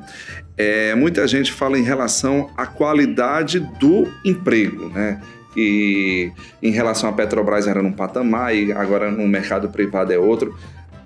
é, 0.56 0.94
muita 0.94 1.26
gente 1.28 1.52
fala 1.52 1.78
em 1.78 1.82
relação 1.82 2.50
à 2.56 2.66
qualidade 2.66 3.60
do 3.78 4.08
emprego, 4.24 4.88
né, 4.88 5.20
e 5.56 6.30
em 6.62 6.70
relação 6.70 7.10
à 7.10 7.12
Petrobras 7.12 7.66
era 7.66 7.82
num 7.82 7.92
patamar 7.92 8.54
e 8.54 8.72
agora 8.72 9.10
no 9.10 9.26
mercado 9.26 9.68
privado 9.68 10.12
é 10.12 10.18
outro. 10.18 10.54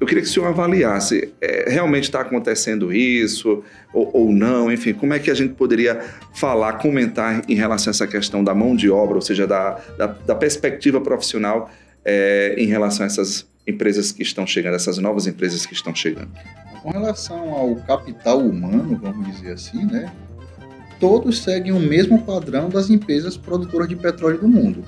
Eu 0.00 0.07
queria 0.07 0.22
que 0.22 0.28
o 0.28 0.33
senhor 0.33 0.46
avaliasse, 0.46 1.33
é, 1.40 1.70
realmente 1.70 2.04
está 2.04 2.20
acontecendo 2.20 2.92
isso 2.92 3.62
ou, 3.92 4.11
ou, 4.12 4.33
não? 4.33 4.72
Enfim, 4.72 4.92
como 4.92 5.14
é 5.14 5.18
que 5.18 5.30
a 5.30 5.35
gente 5.35 5.54
poderia 5.54 6.00
falar, 6.35 6.74
comentar 6.74 7.42
em 7.48 7.54
relação 7.54 7.90
a 7.90 7.92
essa 7.92 8.07
questão 8.07 8.42
da 8.42 8.54
mão 8.54 8.74
de 8.74 8.90
obra, 8.90 9.14
ou 9.14 9.22
seja, 9.22 9.46
da, 9.46 9.80
da, 9.96 10.07
da 10.07 10.35
perspectiva 10.35 11.00
profissional 11.00 11.70
é, 12.04 12.54
em 12.59 12.66
relação 12.66 13.04
a 13.04 13.07
essas 13.07 13.46
empresas 13.66 14.12
que 14.12 14.22
estão 14.22 14.46
chegando, 14.46 14.74
essas 14.74 14.98
novas 14.98 15.26
empresas 15.26 15.64
que 15.64 15.74
estão 15.74 15.94
chegando? 15.94 16.30
Com 16.83 16.90
relação 16.90 17.54
ao 17.54 17.76
capital 17.76 18.40
humano, 18.40 19.00
vamos 19.02 19.26
dizer 19.35 19.52
assim, 19.52 19.87
né? 19.87 20.12
todos 21.04 21.42
seguem 21.42 21.72
o 21.72 21.78
mesmo 21.78 22.22
padrão 22.22 22.68
das 22.68 22.88
empresas 22.88 23.37
produtoras 23.37 23.88
de 23.88 23.96
petróleo 23.96 24.38
do 24.38 24.48
mundo, 24.48 24.83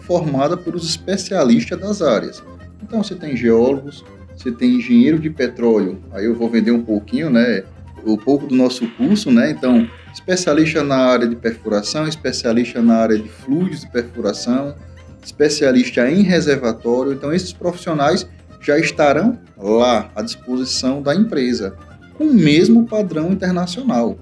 formada 0.00 0.56
pelos 0.56 0.84
especialistas 0.84 1.78
das 1.78 2.02
áreas. 2.02 2.42
Então 2.82 3.02
você 3.02 3.14
tem 3.14 3.36
geólogos, 3.36 4.04
você 4.40 4.50
tem 4.50 4.76
engenheiro 4.76 5.18
de 5.18 5.28
petróleo, 5.28 6.02
aí 6.12 6.24
eu 6.24 6.34
vou 6.34 6.48
vender 6.48 6.70
um 6.70 6.82
pouquinho, 6.82 7.28
né? 7.28 7.62
Um 8.06 8.16
pouco 8.16 8.46
do 8.46 8.54
nosso 8.54 8.88
curso, 8.92 9.30
né? 9.30 9.50
Então, 9.50 9.86
especialista 10.14 10.82
na 10.82 10.96
área 10.96 11.28
de 11.28 11.36
perfuração, 11.36 12.08
especialista 12.08 12.80
na 12.80 12.96
área 12.96 13.18
de 13.18 13.28
fluidos 13.28 13.82
de 13.82 13.90
perfuração, 13.90 14.74
especialista 15.22 16.10
em 16.10 16.22
reservatório. 16.22 17.12
Então, 17.12 17.30
esses 17.30 17.52
profissionais 17.52 18.26
já 18.62 18.78
estarão 18.78 19.38
lá 19.58 20.10
à 20.16 20.22
disposição 20.22 21.02
da 21.02 21.14
empresa, 21.14 21.76
com 22.16 22.24
o 22.24 22.34
mesmo 22.34 22.86
padrão 22.86 23.32
internacional. 23.32 24.18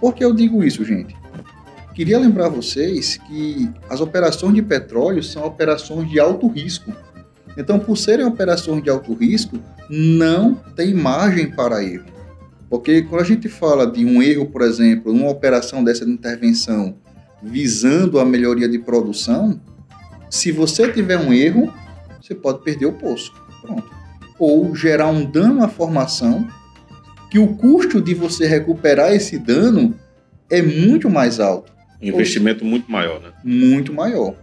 Por 0.00 0.14
que 0.14 0.24
eu 0.24 0.32
digo 0.32 0.64
isso, 0.64 0.82
gente? 0.82 1.14
Queria 1.94 2.18
lembrar 2.18 2.48
vocês 2.48 3.18
que 3.18 3.68
as 3.90 4.00
operações 4.00 4.54
de 4.54 4.62
petróleo 4.62 5.22
são 5.22 5.44
operações 5.44 6.08
de 6.08 6.18
alto 6.18 6.48
risco. 6.48 6.90
Então, 7.56 7.78
por 7.78 7.96
serem 7.96 8.24
operações 8.24 8.82
de 8.82 8.90
alto 8.90 9.12
risco, 9.14 9.58
não 9.88 10.54
tem 10.54 10.94
margem 10.94 11.50
para 11.50 11.82
erro. 11.84 12.06
Porque 12.70 13.02
quando 13.02 13.20
a 13.20 13.24
gente 13.24 13.48
fala 13.48 13.86
de 13.86 14.04
um 14.04 14.22
erro, 14.22 14.46
por 14.46 14.62
exemplo, 14.62 15.12
numa 15.12 15.28
operação 15.28 15.84
dessa 15.84 16.06
de 16.06 16.10
intervenção 16.10 16.96
visando 17.42 18.18
a 18.18 18.24
melhoria 18.24 18.68
de 18.68 18.78
produção, 18.78 19.60
se 20.30 20.50
você 20.50 20.90
tiver 20.90 21.18
um 21.18 21.32
erro, 21.32 21.72
você 22.20 22.34
pode 22.34 22.62
perder 22.62 22.86
o 22.86 22.92
poço. 22.92 23.32
Pronto. 23.60 23.90
Ou 24.38 24.74
gerar 24.74 25.08
um 25.08 25.24
dano 25.24 25.62
à 25.62 25.68
formação 25.68 26.48
que 27.30 27.38
o 27.38 27.48
custo 27.56 28.00
de 28.00 28.14
você 28.14 28.46
recuperar 28.46 29.12
esse 29.12 29.38
dano 29.38 29.94
é 30.48 30.62
muito 30.62 31.10
mais 31.10 31.40
alto. 31.40 31.72
Investimento 32.00 32.64
muito 32.64 32.90
maior, 32.90 33.20
né? 33.20 33.32
Muito 33.44 33.92
maior. 33.92 34.34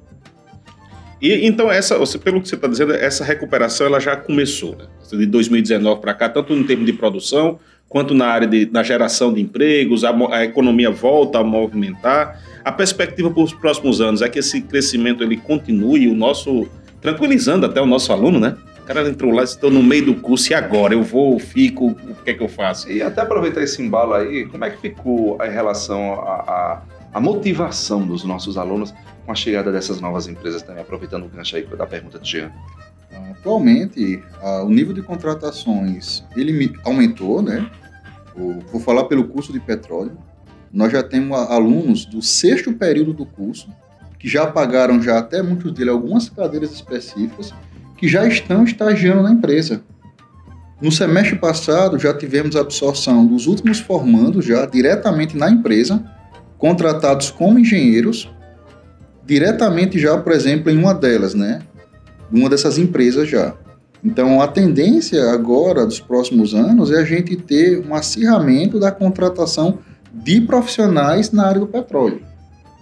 E 1.21 1.45
então 1.45 1.71
essa, 1.71 1.95
pelo 2.19 2.41
que 2.41 2.47
você 2.47 2.55
está 2.55 2.67
dizendo, 2.67 2.93
essa 2.93 3.23
recuperação 3.23 3.87
ela 3.87 3.99
já 3.99 4.15
começou, 4.15 4.75
né? 4.75 4.85
De 5.11 5.25
2019 5.25 6.01
para 6.01 6.13
cá, 6.13 6.29
tanto 6.29 6.53
em 6.53 6.63
termos 6.63 6.85
de 6.85 6.93
produção 6.93 7.59
quanto 7.87 8.13
na 8.13 8.27
área 8.27 8.47
de, 8.47 8.65
da 8.65 8.83
geração 8.83 9.33
de 9.33 9.41
empregos, 9.41 10.03
a, 10.03 10.15
a 10.31 10.45
economia 10.45 10.91
volta 10.91 11.39
a 11.39 11.43
movimentar. 11.43 12.39
A 12.63 12.71
perspectiva 12.71 13.31
para 13.31 13.41
os 13.41 13.51
próximos 13.51 13.99
anos 13.99 14.21
é 14.21 14.29
que 14.29 14.37
esse 14.37 14.61
crescimento 14.61 15.23
ele 15.23 15.37
continue, 15.37 16.07
o 16.07 16.13
nosso 16.13 16.67
tranquilizando 17.01 17.65
até 17.65 17.81
o 17.81 17.85
nosso 17.85 18.11
aluno, 18.11 18.39
né? 18.39 18.55
cara 18.89 19.07
entrou 19.07 19.31
lá, 19.31 19.43
estou 19.43 19.69
no 19.69 19.83
meio 19.83 20.07
do 20.07 20.15
curso 20.15 20.51
e 20.51 20.55
agora? 20.55 20.95
Eu 20.95 21.03
vou, 21.03 21.37
fico, 21.37 21.89
o 21.89 22.15
que 22.23 22.31
é 22.31 22.33
que 22.33 22.41
eu 22.41 22.47
faço? 22.47 22.91
E 22.91 23.03
até 23.03 23.21
aproveitar 23.21 23.61
esse 23.61 23.79
embalo 23.83 24.15
aí, 24.15 24.47
como 24.47 24.65
é 24.65 24.71
que 24.71 24.81
ficou 24.81 25.37
em 25.43 25.51
relação 25.51 26.13
à 26.13 26.17
a, 26.17 26.81
a, 27.13 27.21
motivação 27.21 28.01
dos 28.01 28.23
nossos 28.23 28.57
alunos 28.57 28.91
com 29.29 29.33
a 29.33 29.35
chegada 29.35 29.71
dessas 29.71 30.01
novas 30.01 30.27
empresas 30.27 30.63
também, 30.63 30.81
aproveitando 30.81 31.23
o 31.23 31.29
gancho 31.29 31.55
aí 31.55 31.63
da 31.63 31.85
pergunta 31.85 32.17
de 32.17 32.31
Jean? 32.31 32.51
Atualmente, 33.29 34.23
o 34.63 34.69
nível 34.69 34.91
de 34.91 35.03
contratações 35.03 36.23
ele 36.35 36.73
aumentou, 36.83 37.39
né? 37.39 37.69
O, 38.35 38.59
vou 38.71 38.81
falar 38.81 39.03
pelo 39.03 39.27
curso 39.27 39.53
de 39.53 39.59
petróleo. 39.59 40.17
Nós 40.73 40.91
já 40.91 41.03
temos 41.03 41.37
alunos 41.37 42.05
do 42.05 42.23
sexto 42.23 42.73
período 42.73 43.13
do 43.13 43.23
curso 43.23 43.69
que 44.17 44.27
já 44.27 44.47
pagaram 44.47 44.99
já 44.99 45.19
até 45.19 45.43
muitos 45.43 45.71
deles 45.73 45.93
algumas 45.93 46.27
cadeiras 46.27 46.71
específicas 46.71 47.53
que 47.97 48.07
já 48.07 48.25
estão 48.25 48.63
estagiando 48.63 49.21
na 49.21 49.31
empresa. 49.31 49.83
No 50.81 50.91
semestre 50.91 51.37
passado, 51.37 51.99
já 51.99 52.17
tivemos 52.17 52.55
a 52.55 52.61
absorção 52.61 53.27
dos 53.27 53.45
últimos 53.45 53.79
formandos 53.79 54.43
já 54.43 54.65
diretamente 54.65 55.37
na 55.37 55.51
empresa, 55.51 56.03
contratados 56.57 57.29
como 57.29 57.59
engenheiros, 57.59 58.27
diretamente 59.29 59.99
já, 59.99 60.17
por 60.17 60.31
exemplo, 60.33 60.71
em 60.71 60.77
uma 60.77 60.91
delas, 60.93 61.35
né? 61.35 61.59
Uma 62.31 62.49
dessas 62.49 62.79
empresas 62.79 63.29
já. 63.29 63.53
Então, 64.03 64.41
a 64.41 64.47
tendência 64.47 65.29
agora, 65.31 65.85
dos 65.85 65.99
próximos 65.99 66.55
anos, 66.55 66.91
é 66.91 66.97
a 66.97 67.05
gente 67.05 67.35
ter 67.35 67.79
um 67.85 67.93
acirramento 67.93 68.79
da 68.79 68.91
contratação 68.91 69.77
de 70.11 70.41
profissionais 70.41 71.31
na 71.31 71.45
área 71.45 71.59
do 71.59 71.67
petróleo. 71.67 72.21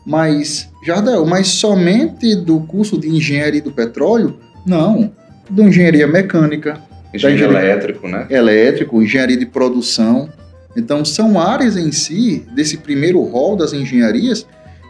Mas, 0.06 0.70
Jardel, 0.86 1.26
mas 1.26 1.48
somente 1.50 2.34
do 2.34 2.62
curso 2.62 2.98
de 2.98 3.10
engenharia 3.10 3.62
do 3.62 3.72
petróleo? 3.72 4.38
Não. 4.66 5.12
Da 5.50 5.64
engenharia 5.64 6.08
mecânica, 6.08 6.80
Engenheiro 7.14 7.46
engenharia- 7.46 7.72
elétrico, 7.72 8.08
né? 8.08 8.26
elétrico, 8.30 9.02
engenharia 9.02 9.38
de 9.38 9.46
produção. 9.46 10.30
Então, 10.78 11.04
são 11.04 11.40
áreas 11.42 11.76
em 11.76 11.92
si, 11.92 12.46
desse 12.54 12.78
primeiro 12.78 13.22
rol 13.24 13.56
das 13.58 13.74
engenharias, 13.74 14.46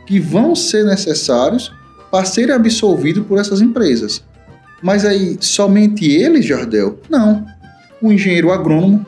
que 0.07 0.19
vão 0.19 0.55
ser 0.55 0.85
necessários 0.85 1.71
para 2.09 2.25
serem 2.25 2.55
absolvidos 2.55 3.25
por 3.27 3.37
essas 3.37 3.61
empresas. 3.61 4.23
Mas 4.81 5.05
aí, 5.05 5.37
somente 5.39 6.09
eles, 6.09 6.45
Jardel? 6.45 6.99
Não. 7.09 7.45
O 8.01 8.11
engenheiro 8.11 8.51
agrônomo, 8.51 9.05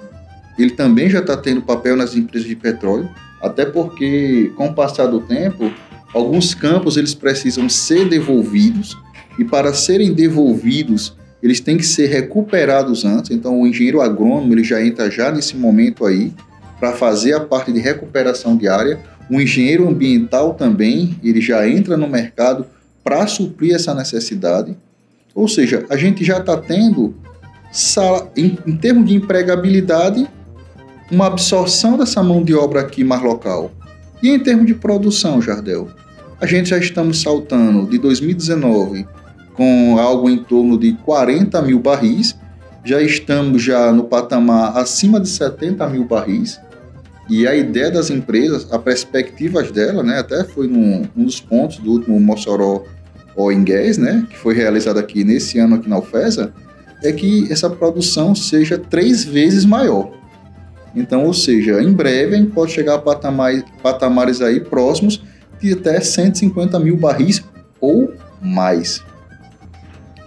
ele 0.57 0.71
também 0.71 1.09
já 1.09 1.19
está 1.19 1.37
tendo 1.37 1.61
papel 1.61 1.95
nas 1.95 2.15
empresas 2.15 2.47
de 2.47 2.55
petróleo, 2.55 3.09
até 3.41 3.65
porque, 3.65 4.51
com 4.57 4.67
o 4.67 4.73
passar 4.73 5.05
do 5.05 5.21
tempo, 5.21 5.71
alguns 6.13 6.53
campos 6.53 6.97
eles 6.97 7.13
precisam 7.13 7.69
ser 7.69 8.09
devolvidos, 8.09 8.97
e 9.37 9.45
para 9.45 9.73
serem 9.73 10.13
devolvidos, 10.13 11.15
eles 11.41 11.61
têm 11.61 11.77
que 11.77 11.85
ser 11.85 12.07
recuperados 12.07 13.05
antes. 13.05 13.31
Então, 13.31 13.61
o 13.61 13.65
engenheiro 13.65 14.01
agrônomo 14.01 14.53
ele 14.53 14.63
já 14.65 14.83
entra 14.83 15.09
já 15.09 15.31
nesse 15.31 15.55
momento 15.55 16.05
aí 16.05 16.33
para 16.77 16.91
fazer 16.91 17.33
a 17.33 17.39
parte 17.39 17.71
de 17.71 17.79
recuperação 17.79 18.57
de 18.57 18.67
área. 18.67 18.99
O 19.29 19.39
engenheiro 19.39 19.87
ambiental 19.87 20.53
também 20.53 21.19
ele 21.23 21.39
já 21.41 21.67
entra 21.67 21.95
no 21.95 22.07
mercado 22.07 22.65
para 23.03 23.25
suprir 23.27 23.75
essa 23.75 23.93
necessidade. 23.93 24.75
Ou 25.35 25.47
seja, 25.47 25.85
a 25.89 25.95
gente 25.95 26.23
já 26.23 26.39
está 26.39 26.57
tendo, 26.57 27.15
sala- 27.71 28.29
em, 28.35 28.57
em 28.65 28.75
termos 28.75 29.07
de 29.07 29.15
empregabilidade, 29.15 30.27
uma 31.11 31.27
absorção 31.27 31.97
dessa 31.97 32.21
mão 32.23 32.43
de 32.43 32.53
obra 32.53 32.81
aqui 32.81 33.03
mais 33.03 33.21
local. 33.21 33.71
E 34.21 34.29
em 34.29 34.39
termos 34.39 34.65
de 34.65 34.73
produção, 34.73 35.41
Jardel, 35.41 35.87
a 36.41 36.45
gente 36.45 36.69
já 36.69 36.77
estamos 36.77 37.21
saltando 37.21 37.87
de 37.89 37.97
2019 37.97 39.05
com 39.53 39.97
algo 39.99 40.29
em 40.29 40.37
torno 40.37 40.77
de 40.77 40.93
40 40.93 41.61
mil 41.61 41.79
barris, 41.79 42.35
já 42.83 43.01
estamos 43.01 43.61
já 43.61 43.91
no 43.91 44.05
patamar 44.05 44.77
acima 44.77 45.19
de 45.19 45.27
70 45.29 45.87
mil 45.87 46.05
barris. 46.05 46.59
E 47.29 47.47
a 47.47 47.55
ideia 47.55 47.91
das 47.91 48.09
empresas, 48.09 48.67
as 48.71 48.81
perspectivas 48.81 49.71
dela, 49.71 50.01
né, 50.01 50.19
até 50.19 50.43
foi 50.43 50.67
num, 50.67 51.07
um 51.15 51.25
dos 51.25 51.39
pontos 51.39 51.77
do 51.77 51.91
último 51.91 52.19
Mossoró 52.19 52.83
Oil 53.35 53.63
Gas, 53.63 53.97
né, 53.97 54.25
que 54.29 54.37
foi 54.37 54.55
realizado 54.55 54.97
aqui 54.97 55.23
nesse 55.23 55.59
ano 55.59 55.75
aqui 55.75 55.87
na 55.87 55.99
UFESA, 55.99 56.51
é 57.03 57.11
que 57.11 57.51
essa 57.51 57.69
produção 57.69 58.33
seja 58.33 58.77
três 58.77 59.23
vezes 59.23 59.63
maior. 59.63 60.11
Então, 60.95 61.25
ou 61.25 61.33
seja, 61.33 61.81
em 61.81 61.93
breve 61.93 62.35
a 62.35 62.37
gente 62.39 62.51
pode 62.51 62.71
chegar 62.71 62.95
a 62.95 62.99
patamares, 62.99 63.63
patamares 63.81 64.41
aí 64.41 64.59
próximos 64.59 65.21
de 65.61 65.73
até 65.73 65.99
150 65.99 66.79
mil 66.79 66.97
barris 66.97 67.43
ou 67.79 68.11
mais. 68.41 69.03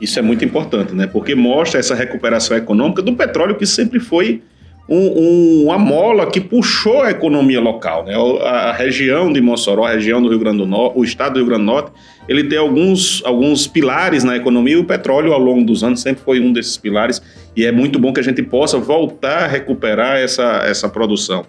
Isso 0.00 0.18
é 0.18 0.22
muito 0.22 0.44
importante, 0.44 0.94
né? 0.94 1.06
Porque 1.06 1.34
mostra 1.34 1.80
essa 1.80 1.94
recuperação 1.94 2.56
econômica 2.56 3.02
do 3.02 3.14
petróleo 3.14 3.56
que 3.56 3.66
sempre 3.66 4.00
foi 4.00 4.42
um, 4.88 4.96
um- 4.98 5.64
uma 5.66 5.78
mola 5.78 6.26
que 6.30 6.40
puxou 6.40 7.02
a 7.02 7.10
economia 7.10 7.60
local, 7.60 8.04
né? 8.04 8.14
A 8.42 8.72
região 8.72 9.32
de 9.32 9.40
Mossoró, 9.40 9.84
a 9.86 9.90
região 9.92 10.20
do 10.20 10.28
Rio 10.28 10.38
Grande 10.38 10.58
do 10.58 10.66
Norte, 10.66 10.98
o 10.98 11.04
estado 11.04 11.34
do 11.34 11.38
Rio 11.38 11.46
Grande 11.46 11.62
do 11.62 11.66
Norte, 11.66 11.92
ele 12.28 12.44
tem 12.44 12.58
alguns, 12.58 13.22
alguns 13.24 13.66
pilares 13.66 14.22
na 14.24 14.36
economia 14.36 14.74
e 14.74 14.76
o 14.76 14.84
petróleo 14.84 15.32
ao 15.32 15.38
longo 15.40 15.64
dos 15.64 15.82
anos 15.82 16.00
sempre 16.00 16.22
foi 16.24 16.40
um 16.40 16.52
desses 16.52 16.76
pilares 16.76 17.22
e 17.56 17.64
é 17.64 17.72
muito 17.72 17.98
bom 17.98 18.12
que 18.12 18.20
a 18.20 18.24
gente 18.24 18.42
possa 18.42 18.78
voltar 18.78 19.44
a 19.44 19.46
recuperar 19.46 20.18
essa, 20.18 20.62
essa 20.66 20.88
produção. 20.88 21.44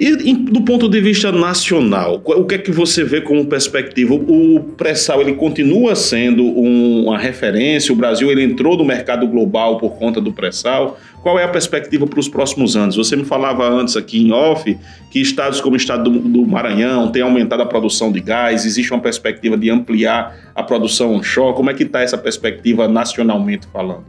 E 0.00 0.32
do 0.32 0.62
ponto 0.62 0.88
de 0.88 0.98
vista 0.98 1.30
nacional, 1.30 2.22
o 2.24 2.44
que 2.46 2.54
é 2.54 2.58
que 2.58 2.72
você 2.72 3.04
vê 3.04 3.20
como 3.20 3.44
perspectiva? 3.44 4.14
O 4.14 4.40
o 4.56 4.60
pré-sal 4.60 5.20
ele 5.20 5.34
continua 5.34 5.94
sendo 5.94 6.42
um- 6.42 7.04
uma 7.04 7.18
referência, 7.18 7.92
o 7.92 7.96
Brasil 7.96 8.30
ele 8.30 8.42
entrou 8.42 8.76
no 8.78 8.84
mercado 8.84 9.26
global 9.28 9.76
por 9.76 9.90
conta 9.98 10.20
do 10.20 10.32
pré-sal. 10.32 10.98
Qual 11.22 11.38
é 11.38 11.44
a 11.44 11.48
perspectiva 11.48 12.06
para 12.06 12.18
os 12.18 12.28
próximos 12.28 12.76
anos? 12.76 12.96
Você 12.96 13.14
me 13.14 13.24
falava 13.26 13.68
antes 13.68 13.94
aqui 13.94 14.22
em 14.22 14.32
off 14.32 14.76
que 15.10 15.20
estados 15.20 15.60
como 15.60 15.74
o 15.74 15.76
estado 15.76 16.08
do, 16.10 16.18
do 16.18 16.46
Maranhão 16.46 17.12
têm 17.12 17.20
aumentado 17.20 17.62
a 17.62 17.66
produção 17.66 18.10
de 18.10 18.20
gás, 18.20 18.64
existe 18.64 18.90
uma 18.92 19.00
perspectiva 19.00 19.56
de 19.58 19.68
ampliar 19.70 20.50
a 20.54 20.62
produção 20.62 21.14
onshore. 21.14 21.54
Como 21.54 21.68
é 21.68 21.74
que 21.74 21.82
está 21.82 22.00
essa 22.00 22.16
perspectiva 22.16 22.88
nacionalmente 22.88 23.66
falando? 23.70 24.04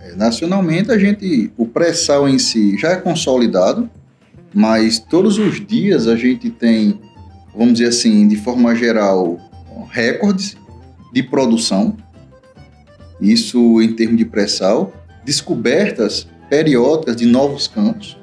É, 0.00 0.14
Nacionalmente, 0.14 0.92
a 0.92 0.98
gente, 0.98 1.50
o 1.56 1.66
pré-sal 1.66 2.28
em 2.28 2.38
si 2.38 2.78
já 2.78 2.90
é 2.92 2.96
consolidado, 2.96 3.90
mas 4.54 5.00
todos 5.00 5.36
os 5.36 5.64
dias 5.66 6.06
a 6.06 6.14
gente 6.14 6.48
tem, 6.48 7.00
vamos 7.54 7.74
dizer 7.74 7.88
assim, 7.88 8.28
de 8.28 8.36
forma 8.36 8.74
geral, 8.74 9.38
recordes 9.90 10.56
de 11.12 11.22
produção. 11.22 11.96
Isso 13.20 13.82
em 13.82 13.92
termos 13.92 14.18
de 14.18 14.24
pré-sal, 14.24 14.92
descobertas 15.24 16.28
periódicas 16.48 17.16
de 17.16 17.26
novos 17.26 17.66
campos. 17.66 18.16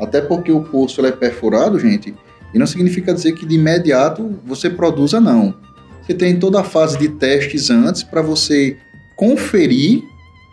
Até 0.00 0.20
porque 0.20 0.50
o 0.50 0.62
poço 0.62 1.04
é 1.04 1.12
perfurado, 1.12 1.78
gente, 1.78 2.14
e 2.54 2.58
não 2.58 2.66
significa 2.66 3.12
dizer 3.12 3.32
que 3.32 3.44
de 3.44 3.56
imediato 3.56 4.38
você 4.46 4.70
produza, 4.70 5.20
não. 5.20 5.54
Você 6.02 6.14
tem 6.14 6.38
toda 6.38 6.60
a 6.60 6.64
fase 6.64 6.96
de 6.96 7.08
testes 7.08 7.68
antes 7.68 8.02
para 8.02 8.22
você 8.22 8.78
conferir 9.16 10.02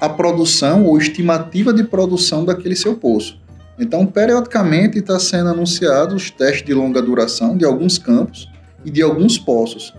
a 0.02 0.10
produção 0.10 0.86
ou 0.86 0.98
estimativa 0.98 1.72
de 1.72 1.84
produção 1.84 2.44
daquele 2.44 2.76
seu 2.76 2.96
poço. 2.96 3.40
Então, 3.78 4.06
periodicamente 4.06 5.00
está 5.00 5.20
sendo 5.20 5.50
anunciados 5.50 6.16
os 6.16 6.32
testes 6.32 6.66
de 6.66 6.74
longa 6.74 7.02
duração 7.02 7.58
de 7.58 7.66
alguns 7.66 7.98
campos 7.98 8.50
e 8.86 8.90
de 8.90 9.02
alguns 9.02 9.38
poços, 9.38 9.94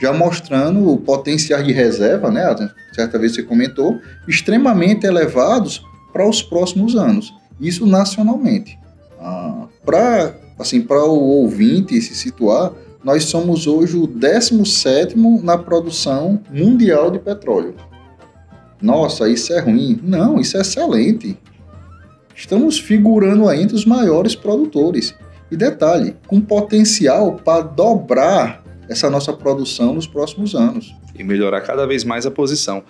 já 0.00 0.12
mostrando 0.12 0.90
o 0.90 0.96
potencial 0.98 1.62
de 1.62 1.72
reserva, 1.72 2.30
né? 2.30 2.44
Certa 2.92 3.18
vez 3.18 3.34
você 3.34 3.42
comentou, 3.42 3.98
extremamente 4.28 5.06
elevados 5.06 5.82
para 6.12 6.28
os 6.28 6.42
próximos 6.42 6.96
anos. 6.96 7.32
Isso 7.60 7.86
nacionalmente. 7.86 8.78
Ah, 9.18 9.66
para 9.84 10.34
assim, 10.58 10.80
para 10.80 11.02
o 11.04 11.18
ouvinte 11.18 12.00
se 12.00 12.14
situar, 12.14 12.72
nós 13.02 13.24
somos 13.24 13.66
hoje 13.66 13.96
o 13.96 14.06
17º 14.06 15.42
na 15.42 15.58
produção 15.58 16.40
mundial 16.50 17.10
de 17.10 17.18
petróleo. 17.18 17.74
Nossa, 18.80 19.28
isso 19.28 19.52
é 19.52 19.60
ruim. 19.60 20.00
Não, 20.02 20.40
isso 20.40 20.56
é 20.56 20.60
excelente. 20.60 21.38
Estamos 22.34 22.78
figurando 22.78 23.48
aí 23.48 23.62
entre 23.62 23.76
os 23.76 23.84
maiores 23.84 24.34
produtores. 24.34 25.14
E 25.50 25.56
detalhe, 25.56 26.16
com 26.26 26.40
potencial 26.40 27.34
para 27.44 27.62
dobrar 27.62 28.62
essa 28.88 29.08
nossa 29.08 29.32
produção 29.32 29.94
nos 29.94 30.06
próximos 30.06 30.54
anos. 30.54 30.94
E 31.16 31.22
melhorar 31.22 31.60
cada 31.60 31.86
vez 31.86 32.02
mais 32.02 32.26
a 32.26 32.30
posição. 32.30 32.82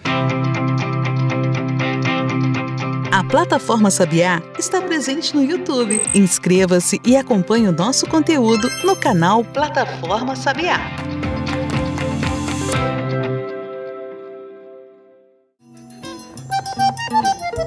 A 3.13 3.23
plataforma 3.23 3.91
Sabiá 3.91 4.43
está 4.59 4.81
presente 4.81 5.37
no 5.37 5.45
YouTube. 5.45 6.01
Inscreva-se 6.15 7.01
e 7.05 7.17
acompanhe 7.17 7.69
o 7.69 7.73
nosso 7.73 8.07
conteúdo 8.07 8.69
no 8.83 8.97
canal 8.97 9.45
Plataforma 9.45 10.35
Sabiá. 10.35 10.81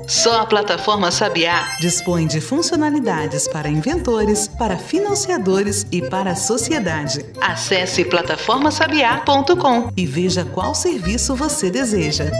Só 0.07 0.39
a 0.39 0.45
plataforma 0.45 1.11
Sabiá 1.11 1.75
Dispõe 1.81 2.25
de 2.27 2.39
funcionalidades 2.39 3.45
para 3.45 3.67
inventores, 3.67 4.47
para 4.47 4.77
financiadores 4.77 5.85
e 5.91 6.01
para 6.01 6.31
a 6.31 6.35
sociedade. 6.35 7.25
Acesse 7.41 8.05
plataformasabiá.com. 8.05 9.91
E 9.97 10.05
veja 10.05 10.45
qual 10.45 10.73
serviço 10.73 11.35
você 11.35 11.69
deseja. 11.69 12.31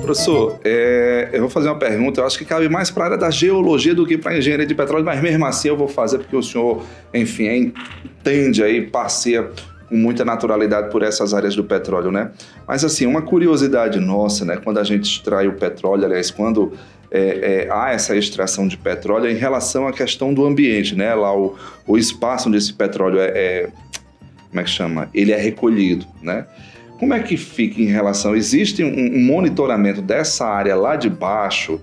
Professor, 0.00 0.60
é, 0.62 1.30
eu 1.32 1.40
vou 1.40 1.50
fazer 1.50 1.70
uma 1.70 1.78
pergunta, 1.78 2.20
eu 2.20 2.26
acho 2.26 2.38
que 2.38 2.44
cabe 2.44 2.68
mais 2.68 2.92
para 2.92 3.02
a 3.02 3.06
área 3.06 3.18
da 3.18 3.30
geologia 3.30 3.96
do 3.96 4.06
que 4.06 4.16
para 4.16 4.30
a 4.30 4.38
engenharia 4.38 4.66
de 4.66 4.76
petróleo, 4.76 5.04
mas 5.04 5.20
mesmo 5.20 5.44
assim 5.44 5.66
eu 5.66 5.76
vou 5.76 5.88
fazer 5.88 6.18
porque 6.18 6.36
o 6.36 6.42
senhor, 6.42 6.84
enfim, 7.12 7.48
é, 7.48 7.56
entende 7.56 8.62
aí, 8.62 8.80
passeia 8.82 9.50
com 9.88 9.96
muita 9.96 10.24
naturalidade 10.24 10.90
por 10.90 11.02
essas 11.02 11.32
áreas 11.32 11.54
do 11.54 11.64
petróleo, 11.64 12.10
né? 12.10 12.30
Mas 12.66 12.84
assim, 12.84 13.06
uma 13.06 13.22
curiosidade 13.22 13.98
nossa, 14.00 14.44
né? 14.44 14.58
Quando 14.62 14.78
a 14.78 14.84
gente 14.84 15.04
extrai 15.04 15.46
o 15.46 15.54
petróleo, 15.54 16.04
aliás, 16.04 16.30
quando 16.30 16.72
é, 17.10 17.66
é, 17.66 17.68
há 17.70 17.92
essa 17.92 18.16
extração 18.16 18.66
de 18.66 18.76
petróleo 18.76 19.26
é 19.26 19.32
em 19.32 19.36
relação 19.36 19.86
à 19.86 19.92
questão 19.92 20.34
do 20.34 20.44
ambiente, 20.44 20.94
né? 20.94 21.14
Lá 21.14 21.36
o, 21.36 21.56
o 21.86 21.96
espaço 21.96 22.48
onde 22.48 22.58
esse 22.58 22.72
petróleo 22.72 23.20
é, 23.20 23.28
é, 23.28 23.68
como 24.48 24.60
é 24.60 24.64
que 24.64 24.70
chama? 24.70 25.08
Ele 25.14 25.32
é 25.32 25.36
recolhido, 25.36 26.06
né? 26.22 26.46
Como 26.98 27.12
é 27.12 27.20
que 27.20 27.36
fica 27.36 27.80
em 27.80 27.86
relação? 27.86 28.34
Existe 28.34 28.82
um, 28.82 28.88
um 28.88 29.20
monitoramento 29.20 30.00
dessa 30.00 30.46
área 30.46 30.74
lá 30.74 30.96
de 30.96 31.10
baixo 31.10 31.80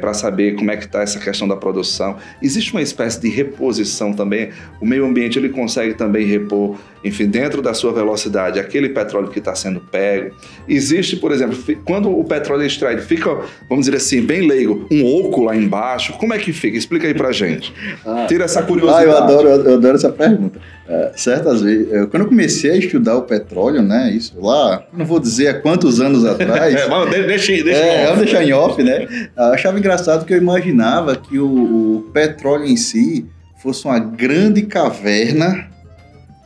para 0.00 0.12
saber 0.12 0.54
como 0.54 0.70
é 0.70 0.76
que 0.76 0.84
está 0.84 1.02
essa 1.02 1.18
questão 1.18 1.48
da 1.48 1.56
produção. 1.56 2.16
Existe 2.42 2.72
uma 2.72 2.82
espécie 2.82 3.20
de 3.20 3.28
reposição 3.28 4.12
também. 4.12 4.50
O 4.80 4.86
meio 4.86 5.04
ambiente 5.06 5.38
ele 5.38 5.48
consegue 5.48 5.94
também 5.94 6.26
repor, 6.26 6.76
enfim, 7.02 7.26
dentro 7.26 7.62
da 7.62 7.72
sua 7.72 7.92
velocidade, 7.92 8.58
aquele 8.60 8.90
petróleo 8.90 9.28
que 9.28 9.38
está 9.38 9.54
sendo 9.54 9.80
pego. 9.80 10.36
Existe, 10.68 11.16
por 11.16 11.32
exemplo, 11.32 11.56
quando 11.84 12.10
o 12.10 12.22
petróleo 12.24 12.62
é 12.62 12.66
extraído, 12.66 13.02
fica, 13.02 13.30
vamos 13.68 13.86
dizer 13.86 13.96
assim, 13.96 14.20
bem 14.20 14.46
leigo, 14.46 14.86
um 14.90 15.04
oco 15.06 15.42
lá 15.44 15.56
embaixo. 15.56 16.12
Como 16.18 16.34
é 16.34 16.38
que 16.38 16.52
fica? 16.52 16.76
Explica 16.76 17.06
aí 17.06 17.14
pra 17.14 17.32
gente. 17.32 17.72
Tira 18.28 18.44
essa 18.44 18.60
Ah, 18.60 18.64
curiosidade. 18.64 19.06
eu 19.06 19.16
adoro, 19.16 19.48
eu 19.48 19.74
adoro 19.74 19.96
essa 19.96 20.10
pergunta. 20.12 20.60
É, 20.92 21.12
certas 21.14 21.60
vezes, 21.62 21.86
eu- 21.92 22.08
quando 22.08 22.24
eu 22.24 22.28
comecei 22.28 22.72
a 22.72 22.76
estudar 22.76 23.16
o 23.16 23.22
petróleo, 23.22 23.80
né, 23.80 24.10
isso 24.10 24.34
lá, 24.40 24.82
não 24.92 25.06
vou 25.06 25.20
dizer 25.20 25.46
há 25.46 25.54
quantos 25.54 26.00
anos 26.00 26.24
atrás, 26.24 26.74
É, 26.74 26.88
mas 26.88 27.10
de- 27.10 27.22
deixa, 27.28 27.52
deixa 27.62 27.78
É, 27.80 27.86
em 27.86 27.98
off. 27.98 28.06
vamos 28.06 28.18
deixar 28.24 28.44
em 28.44 28.52
off, 28.52 28.82
né? 28.82 29.06
Eu 29.36 29.44
achava 29.44 29.78
engraçado 29.78 30.24
que 30.26 30.32
eu 30.34 30.38
imaginava 30.38 31.14
que 31.14 31.38
o, 31.38 31.46
o 31.46 32.10
petróleo 32.12 32.64
em 32.66 32.76
si 32.76 33.24
fosse 33.62 33.84
uma 33.84 34.00
grande 34.00 34.62
caverna 34.62 35.68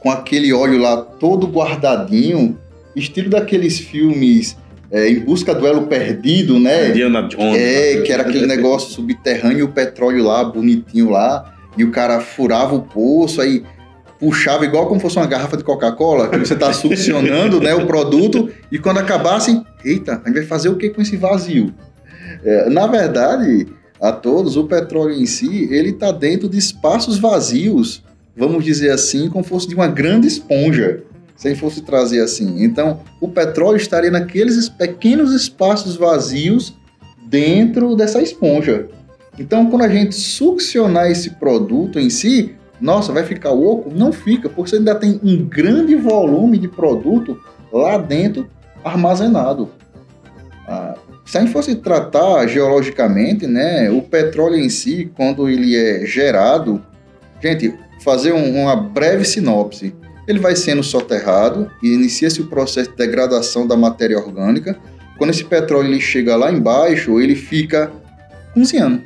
com 0.00 0.10
aquele 0.10 0.52
óleo 0.52 0.78
lá 0.78 0.98
todo 0.98 1.46
guardadinho, 1.46 2.58
estilo 2.94 3.30
daqueles 3.30 3.78
filmes 3.78 4.56
é, 4.90 5.08
Em 5.08 5.20
Busca 5.20 5.54
do 5.54 5.66
Elo 5.66 5.86
Perdido, 5.86 6.60
né? 6.60 6.90
Indiana 6.90 7.22
Jones. 7.22 7.56
É, 7.58 8.02
que 8.02 8.12
era 8.12 8.22
aquele 8.22 8.46
negócio 8.46 8.90
subterrâneo, 8.92 9.64
o 9.64 9.68
petróleo 9.72 10.22
lá, 10.22 10.44
bonitinho 10.44 11.08
lá, 11.10 11.50
e 11.76 11.82
o 11.82 11.90
cara 11.90 12.20
furava 12.20 12.74
o 12.76 12.82
poço, 12.82 13.40
aí 13.40 13.64
puxava 14.24 14.64
igual 14.64 14.86
como 14.86 14.98
fosse 15.00 15.16
uma 15.18 15.26
garrafa 15.26 15.54
de 15.54 15.62
Coca-Cola, 15.62 16.28
que 16.30 16.38
você 16.38 16.56
tá 16.56 16.72
succionando, 16.72 17.60
né, 17.60 17.74
o 17.74 17.86
produto, 17.86 18.48
e 18.72 18.78
quando 18.78 18.96
acabasse, 18.98 19.60
eita, 19.84 20.22
a 20.24 20.28
gente 20.28 20.36
vai 20.38 20.46
fazer 20.46 20.70
o 20.70 20.76
que 20.76 20.88
com 20.88 21.02
esse 21.02 21.14
vazio? 21.16 21.74
É, 22.42 22.70
na 22.70 22.86
verdade, 22.86 23.66
a 24.00 24.10
todos, 24.12 24.56
o 24.56 24.64
petróleo 24.64 25.12
em 25.14 25.26
si, 25.26 25.68
ele 25.70 25.92
tá 25.92 26.10
dentro 26.10 26.48
de 26.48 26.56
espaços 26.56 27.18
vazios, 27.18 28.02
vamos 28.34 28.64
dizer 28.64 28.90
assim, 28.92 29.28
como 29.28 29.44
fosse 29.44 29.68
de 29.68 29.74
uma 29.74 29.88
grande 29.88 30.26
esponja, 30.26 31.02
se 31.36 31.46
a 31.46 31.50
gente 31.50 31.60
fosse 31.60 31.82
trazer 31.82 32.20
assim. 32.20 32.64
Então, 32.64 33.00
o 33.20 33.28
petróleo 33.28 33.76
estaria 33.76 34.10
naqueles 34.10 34.56
es- 34.56 34.68
pequenos 34.70 35.34
espaços 35.34 35.96
vazios 35.96 36.74
dentro 37.28 37.94
dessa 37.94 38.22
esponja. 38.22 38.86
Então, 39.38 39.66
quando 39.66 39.82
a 39.82 39.88
gente 39.88 40.14
succionar 40.14 41.10
esse 41.10 41.30
produto 41.30 41.98
em 41.98 42.08
si, 42.08 42.54
nossa, 42.80 43.12
vai 43.12 43.24
ficar 43.24 43.50
oco? 43.50 43.90
Não 43.94 44.12
fica, 44.12 44.48
porque 44.48 44.70
você 44.70 44.76
ainda 44.76 44.94
tem 44.94 45.20
um 45.22 45.44
grande 45.44 45.94
volume 45.94 46.58
de 46.58 46.68
produto 46.68 47.38
lá 47.72 47.96
dentro 47.98 48.48
armazenado. 48.84 49.70
Ah, 50.66 50.94
se 51.24 51.38
a 51.38 51.40
gente 51.40 51.52
fosse 51.52 51.74
tratar 51.76 52.46
geologicamente, 52.46 53.46
né, 53.46 53.90
o 53.90 54.02
petróleo 54.02 54.56
em 54.56 54.68
si, 54.68 55.10
quando 55.16 55.48
ele 55.48 55.76
é 55.76 56.04
gerado, 56.04 56.82
gente, 57.42 57.74
fazer 58.02 58.32
um- 58.32 58.62
uma 58.62 58.76
breve 58.76 59.24
sinopse. 59.24 59.94
Ele 60.26 60.38
vai 60.38 60.56
sendo 60.56 60.82
soterrado 60.82 61.70
e 61.82 61.88
inicia-se 61.94 62.40
o 62.40 62.46
processo 62.46 62.90
de 62.90 62.96
degradação 62.96 63.66
da 63.66 63.76
matéria 63.76 64.18
orgânica. 64.18 64.76
Quando 65.18 65.30
esse 65.30 65.44
petróleo 65.44 65.88
ele 65.88 66.00
chega 66.00 66.34
lá 66.34 66.50
embaixo, 66.50 67.20
ele 67.20 67.34
fica 67.34 67.90
cozinhando 68.52 69.02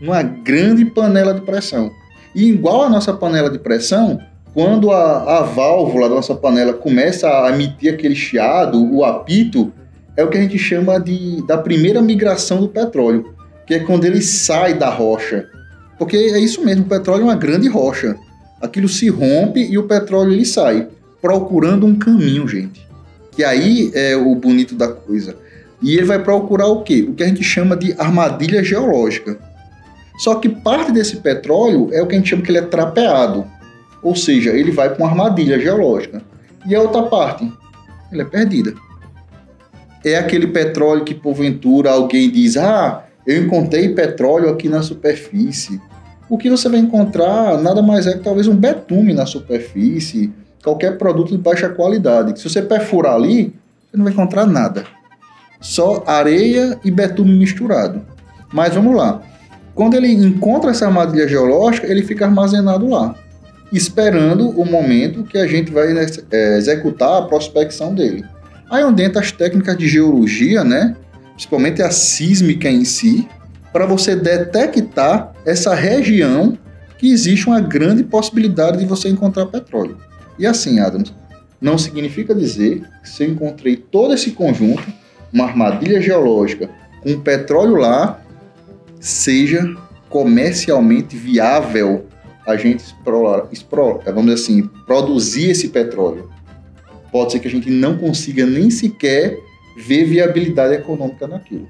numa 0.00 0.22
grande 0.22 0.84
panela 0.84 1.34
de 1.34 1.40
pressão. 1.40 1.90
E 2.38 2.50
igual 2.50 2.84
a 2.84 2.88
nossa 2.88 3.12
panela 3.12 3.50
de 3.50 3.58
pressão, 3.58 4.20
quando 4.54 4.92
a, 4.92 5.38
a 5.38 5.42
válvula 5.42 6.08
da 6.08 6.14
nossa 6.14 6.36
panela 6.36 6.72
começa 6.72 7.28
a 7.28 7.50
emitir 7.50 7.92
aquele 7.92 8.14
chiado, 8.14 8.80
o 8.94 9.04
apito, 9.04 9.72
é 10.16 10.22
o 10.22 10.28
que 10.28 10.38
a 10.38 10.40
gente 10.40 10.56
chama 10.56 11.00
de 11.00 11.44
da 11.48 11.58
primeira 11.58 12.00
migração 12.00 12.60
do 12.60 12.68
petróleo, 12.68 13.34
que 13.66 13.74
é 13.74 13.80
quando 13.80 14.04
ele 14.04 14.22
sai 14.22 14.74
da 14.74 14.88
rocha. 14.88 15.48
Porque 15.98 16.16
é 16.16 16.38
isso 16.38 16.64
mesmo, 16.64 16.84
o 16.84 16.88
petróleo 16.88 17.22
é 17.22 17.24
uma 17.24 17.34
grande 17.34 17.68
rocha. 17.68 18.14
Aquilo 18.62 18.88
se 18.88 19.08
rompe 19.08 19.68
e 19.68 19.76
o 19.76 19.88
petróleo 19.88 20.32
ele 20.32 20.46
sai, 20.46 20.86
procurando 21.20 21.86
um 21.86 21.96
caminho, 21.96 22.46
gente. 22.46 22.86
Que 23.32 23.42
aí 23.42 23.90
é 23.94 24.16
o 24.16 24.32
bonito 24.36 24.76
da 24.76 24.86
coisa. 24.86 25.34
E 25.82 25.96
ele 25.96 26.06
vai 26.06 26.22
procurar 26.22 26.68
o 26.68 26.84
quê? 26.84 27.04
O 27.08 27.14
que 27.14 27.24
a 27.24 27.26
gente 27.26 27.42
chama 27.42 27.76
de 27.76 27.96
armadilha 27.98 28.62
geológica. 28.62 29.47
Só 30.18 30.34
que 30.34 30.48
parte 30.48 30.90
desse 30.90 31.18
petróleo 31.18 31.88
é 31.92 32.02
o 32.02 32.06
que 32.06 32.16
a 32.16 32.18
gente 32.18 32.28
chama 32.28 32.42
que 32.42 32.50
ele 32.50 32.58
é 32.58 32.62
trapeado. 32.62 33.46
Ou 34.02 34.16
seja, 34.16 34.50
ele 34.50 34.72
vai 34.72 34.90
para 34.90 34.98
uma 35.04 35.10
armadilha 35.10 35.58
geológica. 35.58 36.20
E 36.66 36.74
a 36.74 36.80
outra 36.80 37.04
parte, 37.04 37.50
ele 38.10 38.22
é 38.22 38.24
perdida. 38.24 38.74
É 40.04 40.16
aquele 40.16 40.48
petróleo 40.48 41.04
que 41.04 41.14
porventura 41.14 41.92
alguém 41.92 42.30
diz: 42.30 42.56
"Ah, 42.56 43.04
eu 43.26 43.42
encontrei 43.42 43.88
petróleo 43.90 44.48
aqui 44.50 44.68
na 44.68 44.82
superfície". 44.82 45.80
O 46.28 46.36
que 46.36 46.50
você 46.50 46.68
vai 46.68 46.80
encontrar 46.80 47.56
nada 47.58 47.80
mais 47.80 48.06
é 48.06 48.12
que 48.12 48.22
talvez 48.22 48.46
um 48.46 48.56
betume 48.56 49.14
na 49.14 49.24
superfície, 49.24 50.32
qualquer 50.62 50.98
produto 50.98 51.30
de 51.30 51.38
baixa 51.38 51.68
qualidade. 51.68 52.38
Se 52.38 52.48
você 52.48 52.60
perfurar 52.60 53.14
ali, 53.14 53.54
você 53.90 53.96
não 53.96 54.04
vai 54.04 54.12
encontrar 54.12 54.46
nada. 54.46 54.84
Só 55.60 56.04
areia 56.06 56.78
e 56.84 56.90
betume 56.90 57.32
misturado. 57.32 58.02
Mas 58.52 58.74
vamos 58.74 58.94
lá. 58.94 59.22
Quando 59.78 59.94
ele 59.94 60.10
encontra 60.10 60.72
essa 60.72 60.86
armadilha 60.86 61.28
geológica, 61.28 61.86
ele 61.86 62.02
fica 62.02 62.24
armazenado 62.24 62.88
lá, 62.88 63.14
esperando 63.72 64.50
o 64.50 64.66
momento 64.66 65.22
que 65.22 65.38
a 65.38 65.46
gente 65.46 65.70
vai 65.70 65.94
é, 66.32 66.56
executar 66.58 67.18
a 67.18 67.22
prospecção 67.22 67.94
dele. 67.94 68.24
Aí 68.68 68.82
onde 68.82 69.04
entra 69.04 69.20
as 69.20 69.30
técnicas 69.30 69.78
de 69.78 69.86
geologia, 69.86 70.64
né? 70.64 70.96
principalmente 71.30 71.80
a 71.80 71.92
sísmica 71.92 72.68
em 72.68 72.84
si, 72.84 73.28
para 73.72 73.86
você 73.86 74.16
detectar 74.16 75.32
essa 75.46 75.76
região 75.76 76.58
que 76.98 77.12
existe 77.12 77.46
uma 77.46 77.60
grande 77.60 78.02
possibilidade 78.02 78.78
de 78.78 78.84
você 78.84 79.08
encontrar 79.08 79.46
petróleo. 79.46 79.96
E 80.40 80.44
assim, 80.44 80.80
Adams, 80.80 81.14
não 81.60 81.78
significa 81.78 82.34
dizer 82.34 82.82
que 83.00 83.08
se 83.08 83.22
eu 83.22 83.30
encontrei 83.30 83.76
todo 83.76 84.12
esse 84.12 84.32
conjunto, 84.32 84.82
uma 85.32 85.44
armadilha 85.44 86.02
geológica 86.02 86.68
com 87.00 87.20
petróleo 87.20 87.76
lá, 87.76 88.20
seja 89.00 89.74
comercialmente 90.08 91.16
viável 91.16 92.06
a 92.46 92.56
gente 92.56 92.80
explorar, 92.80 93.46
explorar, 93.52 94.04
vamos 94.06 94.34
dizer 94.34 94.42
assim, 94.42 94.62
produzir 94.86 95.50
esse 95.50 95.68
petróleo. 95.68 96.30
Pode 97.12 97.32
ser 97.32 97.40
que 97.40 97.48
a 97.48 97.50
gente 97.50 97.70
não 97.70 97.96
consiga 97.98 98.46
nem 98.46 98.70
sequer 98.70 99.38
ver 99.76 100.04
viabilidade 100.04 100.74
econômica 100.74 101.26
naquilo. 101.26 101.68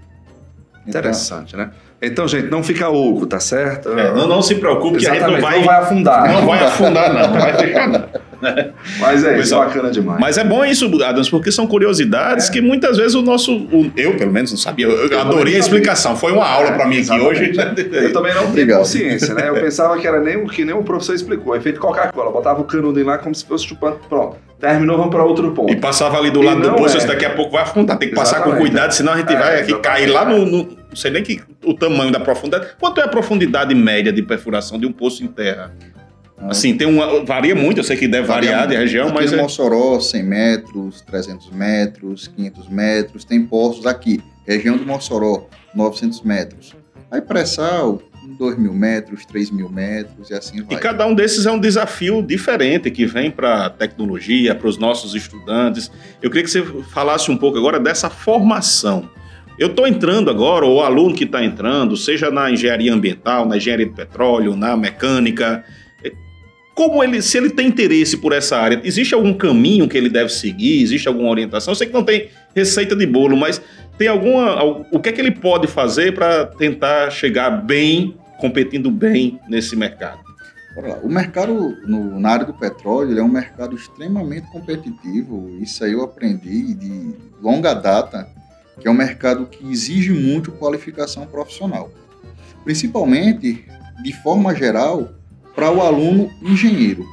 Então, 0.87 1.01
Interessante, 1.01 1.57
né? 1.57 1.71
Então, 2.01 2.29
gente, 2.29 2.49
não 2.49 2.63
fica 2.63 2.89
oco, 2.89 3.27
tá 3.27 3.41
certo? 3.41 3.91
É, 3.91 4.15
não, 4.15 4.29
não 4.29 4.41
se 4.41 4.55
preocupe, 4.55 4.99
que 4.99 5.07
a 5.07 5.15
gente 5.15 5.23
não 5.23 5.37
Exatamente, 5.37 5.67
vai, 5.67 5.79
afundar. 5.81 6.33
não 6.33 6.47
vai 6.47 6.65
afundar, 6.65 7.13
não. 7.13 7.23
Não 7.23 7.41
vai 7.41 7.57
ficar, 7.59 7.89
não. 7.89 8.05
Mas 9.01 9.25
é 9.25 9.39
isso, 9.39 9.55
é. 9.55 9.59
bacana 9.59 9.91
demais. 9.91 10.21
Mas 10.21 10.39
é 10.39 10.45
bom 10.45 10.65
isso, 10.65 10.87
Adams, 11.03 11.29
porque 11.29 11.51
são 11.51 11.67
curiosidades 11.67 12.49
que 12.49 12.61
muitas 12.61 12.97
vezes 12.97 13.15
o 13.15 13.23
nosso. 13.23 13.55
o- 13.57 13.91
eu, 13.97 14.17
pelo 14.17 14.33
menos, 14.33 14.51
não 14.51 14.59
sabia. 14.59 14.87
Eu, 14.87 15.21
adorei 15.21 15.57
a 15.57 15.59
explicação. 15.59 16.17
Foi 16.17 16.33
uma 16.33 16.47
aula 16.47 16.73
para 16.73 16.87
mim 16.87 16.99
aqui 17.01 17.11
hoje. 17.21 17.53
Eu 17.93 18.13
também 18.13 18.33
não 18.33 18.41
tenho 18.43 18.51
Obrigado. 18.51 18.79
consciência, 18.79 19.35
né? 19.35 19.49
Eu 19.49 19.55
pensava 19.61 19.99
que 19.99 20.07
era 20.07 20.21
nem 20.21 20.37
o 20.37 20.47
que 20.47 20.65
nem 20.65 20.75
o 20.75 20.83
professor 20.83 21.15
explicou. 21.15 21.55
É 21.55 21.61
feito 21.61 21.81
Coca-Cola. 21.81 22.31
Botava 22.31 22.61
o 22.61 22.65
canudo 22.65 23.03
lá 23.05 23.19
como 23.19 23.35
se 23.35 23.45
fosse 23.45 23.67
chupando. 23.67 23.99
Pronto. 24.09 24.37
Terminou, 24.61 24.97
vamos 24.97 25.13
para 25.13 25.23
outro 25.25 25.53
ponto. 25.53 25.73
E 25.73 25.77
passava 25.77 26.19
ali 26.19 26.31
do 26.33 26.43
lado 26.43 26.61
do 26.61 26.73
poço, 26.75 26.99
é. 26.99 27.07
daqui 27.07 27.25
a 27.25 27.31
pouco 27.31 27.53
vai 27.53 27.63
afundar. 27.63 27.97
Tem 27.97 28.09
que 28.09 28.15
passar 28.15 28.39
com 28.41 28.49
Exatamente. 28.49 28.71
cuidado, 28.71 28.91
senão 28.93 29.13
a 29.13 29.17
gente 29.19 29.33
É, 29.33 29.37
vai 29.39 29.61
aqui 29.61 29.71
exatamente. 29.73 29.83
cair 29.83 30.07
lá 30.09 30.25
no, 30.25 30.45
no- 30.45 30.79
Não 30.89 30.97
sei 30.97 31.11
nem 31.13 31.23
que, 31.23 31.41
o 31.65 31.75
tamanho 31.75 32.11
da 32.11 32.19
profundidade. 32.19 32.67
Quanto 32.81 33.01
é 33.01 33.05
a 33.05 33.09
profundidade 33.09 33.73
média 33.75 34.13
de 34.13 34.21
perfuração 34.23 34.79
de 34.79 34.85
um 34.87 34.91
poço 34.93 35.23
em 35.23 35.29
terra? 35.29 35.71
Ah. 36.41 36.49
Assim, 36.51 36.77
tem 36.77 36.87
uma. 36.87 37.25
Varia 37.25 37.55
muito, 37.55 37.79
eu 37.79 37.85
sei 37.85 37.97
que 37.97 38.07
deve 38.07 38.27
variar 38.27 38.67
de 38.67 38.77
região, 38.77 39.09
aqui 39.09 39.15
mas. 39.15 39.33
no 39.33 39.39
É, 39.39 39.43
Mossoró, 39.43 40.01
100 40.01 40.23
metros, 40.23 41.01
300 41.03 41.51
metros, 41.51 42.29
500 42.29 42.69
metros. 42.69 43.25
Tem 43.25 43.43
poços 43.45 43.87
aqui. 43.87 44.21
Região 44.47 44.77
do 44.77 44.87
Mossoró, 44.87 45.47
900 45.75 46.23
metros. 46.23 46.75
Aí 47.11 47.21
pré-sal, 47.21 48.01
2 48.39 48.59
mil 48.59 48.73
metros, 48.73 49.25
3 49.27 49.51
mil 49.51 49.69
metros 49.69 50.31
e 50.31 50.35
assim 50.35 50.59
E 50.59 50.63
vai. 50.63 50.79
cada 50.79 51.07
um 51.07 51.15
desses 51.15 51.47
é 51.47 51.51
um 51.51 51.59
desafio 51.59 52.23
diferente 52.23 52.91
que 52.91 53.07
vem 53.07 53.31
para 53.31 53.67
a 53.67 53.71
tecnologia, 53.71 54.55
para 54.55 54.69
os 54.69 54.79
nossos 54.79 55.15
estudantes. 55.15 55.91
Eu 56.23 56.31
queria 56.31 56.45
que 56.45 56.51
você 56.51 56.63
falasse 56.93 57.31
um 57.31 57.37
pouco 57.37 57.59
agora 57.59 57.81
dessa 57.81 58.09
formação. 58.11 59.09
Eu 59.59 59.69
estou 59.69 59.89
entrando 59.89 60.31
agora, 60.31 60.65
ou 60.65 60.77
o 60.77 60.83
aluno 60.83 61.15
que 61.15 61.25
está 61.25 61.45
entrando, 61.45 61.97
seja 61.97 62.31
na 62.31 62.51
engenharia 62.51 62.95
ambiental, 62.95 63.45
na 63.45 63.57
engenharia 63.57 63.87
de 63.87 63.93
petróleo, 63.93 64.55
na 64.55 64.77
mecânica, 64.77 65.65
como 66.79 67.03
ele, 67.03 67.21
se 67.21 67.37
ele 67.37 67.51
tem 67.51 67.67
interesse 67.67 68.17
por 68.19 68.33
essa 68.33 68.57
área, 68.57 68.81
existe 68.85 69.13
algum 69.13 69.35
caminho 69.35 69.89
que 69.89 69.99
ele 69.99 70.09
deve 70.09 70.29
seguir? 70.31 70.81
Existe 70.81 71.09
alguma 71.09 71.29
orientação? 71.29 71.73
Eu 71.73 71.77
sei 71.77 71.89
que 71.89 71.93
não 71.93 72.05
tem 72.05 72.29
receita 72.55 72.95
de 72.95 73.05
bolo, 73.05 73.37
mas 73.37 73.61
tem 73.99 74.07
alguma, 74.07 74.51
al- 74.51 74.87
o 74.93 75.01
que 75.01 75.09
é 75.09 75.13
que 75.13 75.21
ele 75.21 75.33
pode 75.33 75.67
fazer 75.67 76.15
para 76.15 76.47
tentar 76.47 77.11
chegar 77.11 77.51
bem, 77.51 78.15
competindo 78.39 78.93
bem 78.93 79.41
nesse 79.49 79.75
mercado? 79.75 80.21
O 81.03 81.09
mercado 81.09 81.77
no- 81.85 82.21
na 82.21 82.31
área 82.31 82.47
do 82.47 82.55
petróleo 82.55 83.19
é 83.19 83.23
um 83.25 83.29
mercado 83.29 83.75
extremamente 83.75 84.47
competitivo. 84.53 85.59
Isso 85.61 85.83
aí 85.83 85.91
eu 85.95 86.05
aprendi 86.05 86.75
de 86.75 87.11
longa 87.43 87.75
data. 87.75 88.25
que 88.81 88.87
é 88.87 88.91
um 88.93 88.95
mercado 88.95 89.47
que 89.47 89.69
exige 89.69 90.13
muito 90.13 90.53
qualificação 90.53 91.27
profissional, 91.27 91.91
principalmente 92.63 93.65
de 94.05 94.13
forma 94.23 94.55
geral 94.55 95.09
para 95.59 95.73
o 95.73 95.83
aluno 95.83 96.31
engenheiro. 96.41 97.05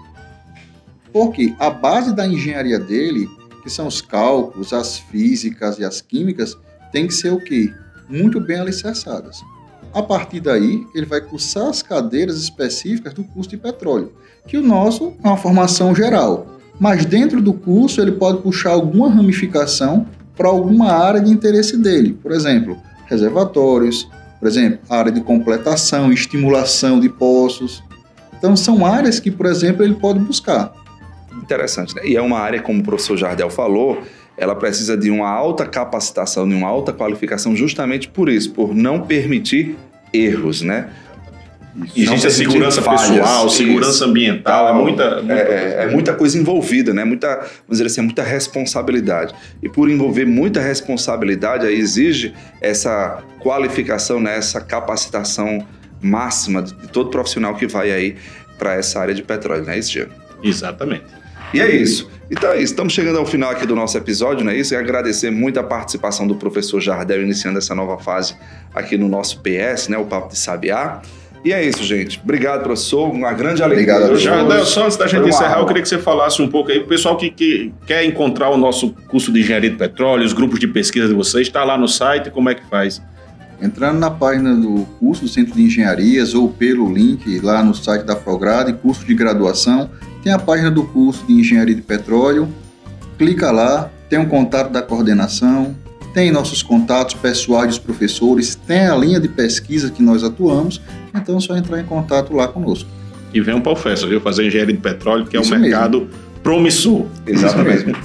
Porque 1.12 1.56
a 1.58 1.68
base 1.68 2.14
da 2.14 2.28
engenharia 2.28 2.78
dele, 2.78 3.28
que 3.64 3.72
são 3.72 3.88
os 3.88 4.04
cálculos, 4.04 4.72
as 4.72 5.00
físicas 5.00 5.80
e 5.80 5.84
as 5.84 6.00
químicas, 6.00 6.56
tem 6.92 7.08
que 7.08 7.14
ser 7.16 7.34
o 7.34 7.40
quê? 7.40 7.74
Muito 8.08 8.40
bem 8.40 8.60
alicerçadas. 8.60 9.42
A 9.92 10.04
partir 10.04 10.42
daí, 10.42 10.86
ele 10.94 11.08
vai 11.08 11.22
cursar 11.22 11.70
as 11.70 11.82
cadeiras 11.82 12.38
específicas 12.38 13.16
do 13.16 13.24
curso 13.24 13.50
de 13.50 13.58
petróleo, 13.58 14.14
que 14.48 14.58
o 14.58 14.62
nosso 14.62 15.16
é 15.24 15.28
uma 15.28 15.38
formação 15.38 15.96
geral. 15.96 16.46
Mas 16.80 17.04
dentro 17.04 17.42
do 17.42 17.52
curso, 17.52 18.00
ele 18.00 18.12
pode 18.12 18.44
puxar 18.44 18.74
alguma 18.74 19.10
ramificação 19.10 20.06
para 20.38 20.50
alguma 20.50 20.92
área 20.92 21.20
de 21.20 21.32
interesse 21.32 21.78
dele. 21.78 22.14
Por 22.22 22.32
exemplo, 22.32 22.78
reservatórios, 23.08 24.08
por 24.40 24.48
exemplo, 24.48 24.82
área 24.88 25.12
de 25.12 25.22
completação, 25.22 26.12
estimulação 26.12 27.00
de 27.00 27.10
poços. 27.10 27.84
Então, 28.38 28.56
são 28.56 28.86
áreas 28.86 29.20
que, 29.20 29.32
por 29.32 29.46
exemplo, 29.46 29.84
ele 29.84 29.96
pode 29.96 30.20
buscar. 30.20 30.74
Interessante, 31.42 31.96
né? 31.96 32.02
E 32.06 32.16
é 32.16 32.22
uma 32.22 32.40
área, 32.40 32.62
como 32.62 32.80
o 32.80 32.84
professor 32.84 33.18
Jardel 33.18 33.50
falou, 33.50 34.02
ela 34.38 34.56
precisa 34.56 34.98
de 34.98 35.10
uma 35.10 35.30
alta 35.30 35.66
capacitação, 35.66 36.48
de 36.48 36.54
uma 36.56 36.68
alta 36.68 36.92
qualificação, 36.92 37.56
justamente 37.56 38.08
por 38.08 38.30
isso, 38.30 38.52
por 38.52 38.74
não 38.74 39.02
permitir 39.02 39.78
erros, 40.14 40.62
né? 40.62 40.90
Existe 41.94 42.28
a 42.28 42.32
segurança 42.32 42.82
falhas, 42.82 43.02
pessoal, 43.10 43.48
isso. 43.48 43.58
segurança 43.58 44.06
ambiental, 44.06 44.70
é 44.70 44.74
muita. 44.74 45.16
muita 45.22 45.34
É, 45.34 45.38
é- 45.38 45.84
é 45.84 45.92
muita 45.92 46.14
coisa 46.14 46.38
envolvida, 46.38 46.94
né? 46.94 47.04
Muita, 47.04 47.36
vamos 47.36 47.50
dizer 47.72 47.88
assim, 47.88 48.00
é 48.00 48.04
muita 48.04 48.24
responsabilidade. 48.24 49.36
E 49.62 49.68
por 49.68 49.90
envolver 49.90 50.26
muita 50.26 50.62
responsabilidade, 50.62 51.66
aí 51.68 51.78
exige 51.78 52.34
essa 52.62 53.22
qualificação, 53.42 54.22
né? 54.22 54.38
essa 54.38 54.62
capacitação 54.62 55.66
máxima 56.06 56.62
de 56.62 56.74
todo 56.90 57.10
profissional 57.10 57.56
que 57.56 57.68
vai 57.68 57.92
aí 57.92 58.16
para 58.58 58.76
essa 58.76 59.00
área 59.00 59.14
de 59.14 59.24
petróleo, 59.24 59.64
não 59.66 59.74
é 59.74 59.80
isso, 59.80 59.92
Diego? 59.92 60.12
Exatamente. 60.44 61.04
E 61.54 61.60
é 61.60 61.70
isso. 61.74 62.10
Então 62.30 62.52
é 62.52 62.56
isso. 62.56 62.74
Estamos 62.74 62.94
chegando 62.94 63.18
ao 63.18 63.26
final 63.26 63.50
aqui 63.50 63.66
do 63.66 63.76
nosso 63.76 63.98
episódio, 63.98 64.44
não 64.44 64.52
é 64.52 64.58
isso? 64.58 64.74
E 64.74 64.78
agradecer 64.78 65.30
muito 65.30 65.60
a 65.60 65.64
participação 65.64 66.28
do 66.28 66.36
professor 66.36 66.82
Jardel 66.82 67.22
iniciando 67.22 67.58
essa 67.58 67.76
nova 67.76 67.98
fase 67.98 68.36
aqui 68.74 68.98
no 68.98 69.08
nosso 69.08 69.42
PS, 69.42 69.88
né? 69.88 69.98
O 69.98 70.06
Papo 70.06 70.30
de 70.30 70.38
Sabiá. 70.38 71.02
E 71.44 71.54
é 71.54 71.64
isso, 71.64 71.84
gente. 71.84 72.20
Obrigado, 72.24 72.64
professor. 72.64 73.08
Uma 73.08 73.32
grande 73.32 73.62
alegria. 73.62 73.94
Obrigado 73.94 74.10
a 74.10 74.14
hoje. 74.14 74.24
Já, 74.24 74.44
Del, 74.44 74.66
só 74.66 74.86
antes 74.86 74.98
da 74.98 75.06
gente 75.06 75.30
encerrar, 75.30 75.60
eu 75.60 75.66
queria 75.68 75.84
que 75.84 75.88
você 75.88 76.00
falasse 76.00 76.42
um 76.42 76.48
pouco 76.48 76.72
aí, 76.72 76.80
o 76.80 76.88
pessoal 76.88 77.16
que, 77.16 77.30
que 77.30 77.72
quer 77.86 78.04
encontrar 78.04 78.50
o 78.50 78.58
nosso 78.58 78.90
curso 79.08 79.32
de 79.32 79.42
engenharia 79.42 79.70
de 79.70 79.76
petróleo, 79.76 80.26
os 80.26 80.34
grupos 80.34 80.60
de 80.60 80.68
pesquisa 80.68 81.08
de 81.08 81.14
vocês, 81.14 81.46
está 81.46 81.64
lá 81.64 81.78
no 81.78 81.88
site, 81.88 82.32
como 82.32 82.50
é 82.50 82.56
que 82.56 82.66
faz? 82.68 83.00
Entrando 83.66 83.98
na 83.98 84.12
página 84.12 84.54
do 84.54 84.86
curso 85.00 85.24
do 85.24 85.28
Centro 85.28 85.56
de 85.56 85.64
Engenharias 85.64 86.36
ou 86.36 86.48
pelo 86.48 86.94
link 86.94 87.40
lá 87.40 87.64
no 87.64 87.74
site 87.74 88.04
da 88.04 88.16
Prograde, 88.16 88.74
curso 88.74 89.04
de 89.04 89.16
graduação, 89.16 89.90
tem 90.24 90.32
a 90.32 90.38
página 90.38 90.70
do 90.70 90.84
curso 90.84 91.26
de 91.26 91.34
Engenharia 91.34 91.74
de 91.74 91.82
Petróleo. 91.82 92.48
Clica 93.18 93.50
lá, 93.50 93.90
tem 94.08 94.20
um 94.20 94.28
contato 94.28 94.72
da 94.72 94.84
coordenação, 94.84 95.76
tem 96.14 96.32
nossos 96.32 96.62
contatos 96.62 97.16
pessoais 97.16 97.70
dos 97.70 97.80
professores, 97.80 98.54
tem 98.54 98.86
a 98.86 98.96
linha 98.96 99.20
de 99.20 99.28
pesquisa 99.28 99.90
que 99.90 100.04
nós 100.04 100.24
atuamos, 100.24 100.80
então 101.12 101.38
é 101.38 101.40
só 101.40 101.58
entrar 101.58 101.82
em 101.82 101.86
contato 101.86 102.36
lá 102.36 102.48
conosco. 102.48 102.88
E 103.34 103.42
venham 103.42 103.62
para 103.62 103.72
o 103.72 103.76
FESA, 103.76 104.06
viu? 104.06 104.22
Fazer 104.22 104.46
engenharia 104.46 104.76
de 104.76 104.80
petróleo, 104.80 105.26
que 105.26 105.36
é 105.36 105.40
um 105.40 105.42
Isso 105.42 105.52
mesmo. 105.52 105.66
mercado 105.68 106.08
promissor. 106.44 107.08
Exatamente. 107.26 107.96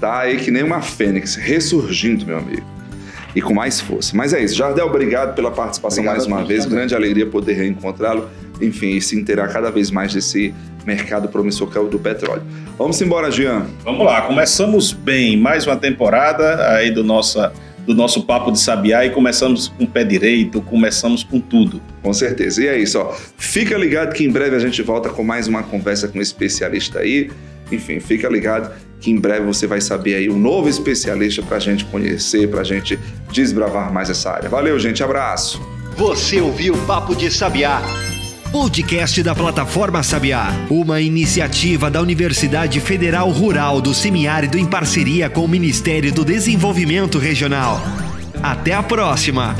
Tá 0.00 0.20
aí 0.20 0.36
que 0.36 0.52
nem 0.52 0.62
uma 0.62 0.80
fênix, 0.80 1.34
ressurgindo, 1.34 2.24
meu 2.24 2.38
amigo. 2.38 2.77
E 3.34 3.42
com 3.42 3.54
mais 3.54 3.80
força. 3.80 4.16
Mas 4.16 4.32
é 4.32 4.42
isso. 4.42 4.54
Jardel, 4.54 4.86
obrigado 4.86 5.34
pela 5.34 5.50
participação 5.50 6.02
Obrigado 6.02 6.16
mais 6.16 6.26
uma 6.26 6.44
vez. 6.44 6.64
também. 6.64 6.78
Grande 6.78 6.94
alegria 6.94 7.26
poder 7.26 7.54
reencontrá-lo. 7.54 8.28
Enfim, 8.60 8.96
e 8.96 9.00
se 9.00 9.16
inteirar 9.16 9.48
cada 9.48 9.70
vez 9.70 9.90
mais 9.90 10.12
desse 10.12 10.52
mercado 10.84 11.28
promissor 11.28 11.70
que 11.70 11.76
é 11.76 11.80
o 11.80 11.86
do 11.86 11.98
petróleo. 11.98 12.42
Vamos 12.78 13.00
embora, 13.00 13.30
Jean. 13.30 13.66
Vamos 13.84 14.04
lá, 14.06 14.22
começamos 14.22 14.92
bem, 14.92 15.36
mais 15.36 15.66
uma 15.66 15.76
temporada 15.76 16.66
aí 16.72 16.90
do, 16.90 17.04
nossa, 17.04 17.52
do 17.86 17.94
nosso 17.94 18.22
Papo 18.24 18.50
de 18.50 18.58
Sabiá 18.58 19.04
e 19.04 19.10
começamos 19.10 19.68
com 19.68 19.84
o 19.84 19.86
pé 19.86 20.02
direito, 20.02 20.60
começamos 20.62 21.22
com 21.22 21.38
tudo. 21.38 21.80
Com 22.02 22.12
certeza. 22.12 22.62
E 22.64 22.68
é 22.68 22.78
isso, 22.78 22.98
ó. 22.98 23.14
Fica 23.36 23.76
ligado 23.76 24.14
que 24.14 24.24
em 24.24 24.30
breve 24.30 24.56
a 24.56 24.58
gente 24.58 24.80
volta 24.82 25.10
com 25.10 25.22
mais 25.22 25.46
uma 25.46 25.62
conversa 25.62 26.08
com 26.08 26.18
um 26.18 26.22
especialista 26.22 27.00
aí. 27.00 27.30
Enfim, 27.70 28.00
fica 28.00 28.28
ligado 28.28 28.70
que 29.00 29.10
em 29.10 29.16
breve 29.16 29.46
você 29.46 29.66
vai 29.66 29.80
saber 29.80 30.16
aí 30.16 30.28
um 30.28 30.38
novo 30.38 30.68
especialista 30.68 31.42
pra 31.42 31.58
gente 31.58 31.84
conhecer, 31.84 32.48
pra 32.48 32.64
gente 32.64 32.98
desbravar 33.30 33.92
mais 33.92 34.10
essa 34.10 34.30
área. 34.30 34.48
Valeu, 34.48 34.78
gente. 34.78 35.02
Abraço. 35.02 35.60
Você 35.96 36.40
ouviu 36.40 36.76
Papo 36.86 37.14
de 37.14 37.30
Sabiá. 37.30 37.82
Podcast 38.50 39.22
da 39.22 39.34
plataforma 39.34 40.02
Sabiá, 40.02 40.48
uma 40.70 41.02
iniciativa 41.02 41.90
da 41.90 42.00
Universidade 42.00 42.80
Federal 42.80 43.28
Rural 43.28 43.80
do 43.80 43.92
Semiárido 43.92 44.56
em 44.56 44.64
parceria 44.64 45.28
com 45.28 45.44
o 45.44 45.48
Ministério 45.48 46.10
do 46.12 46.24
Desenvolvimento 46.24 47.18
Regional. 47.18 47.82
Até 48.42 48.72
a 48.72 48.82
próxima! 48.82 49.54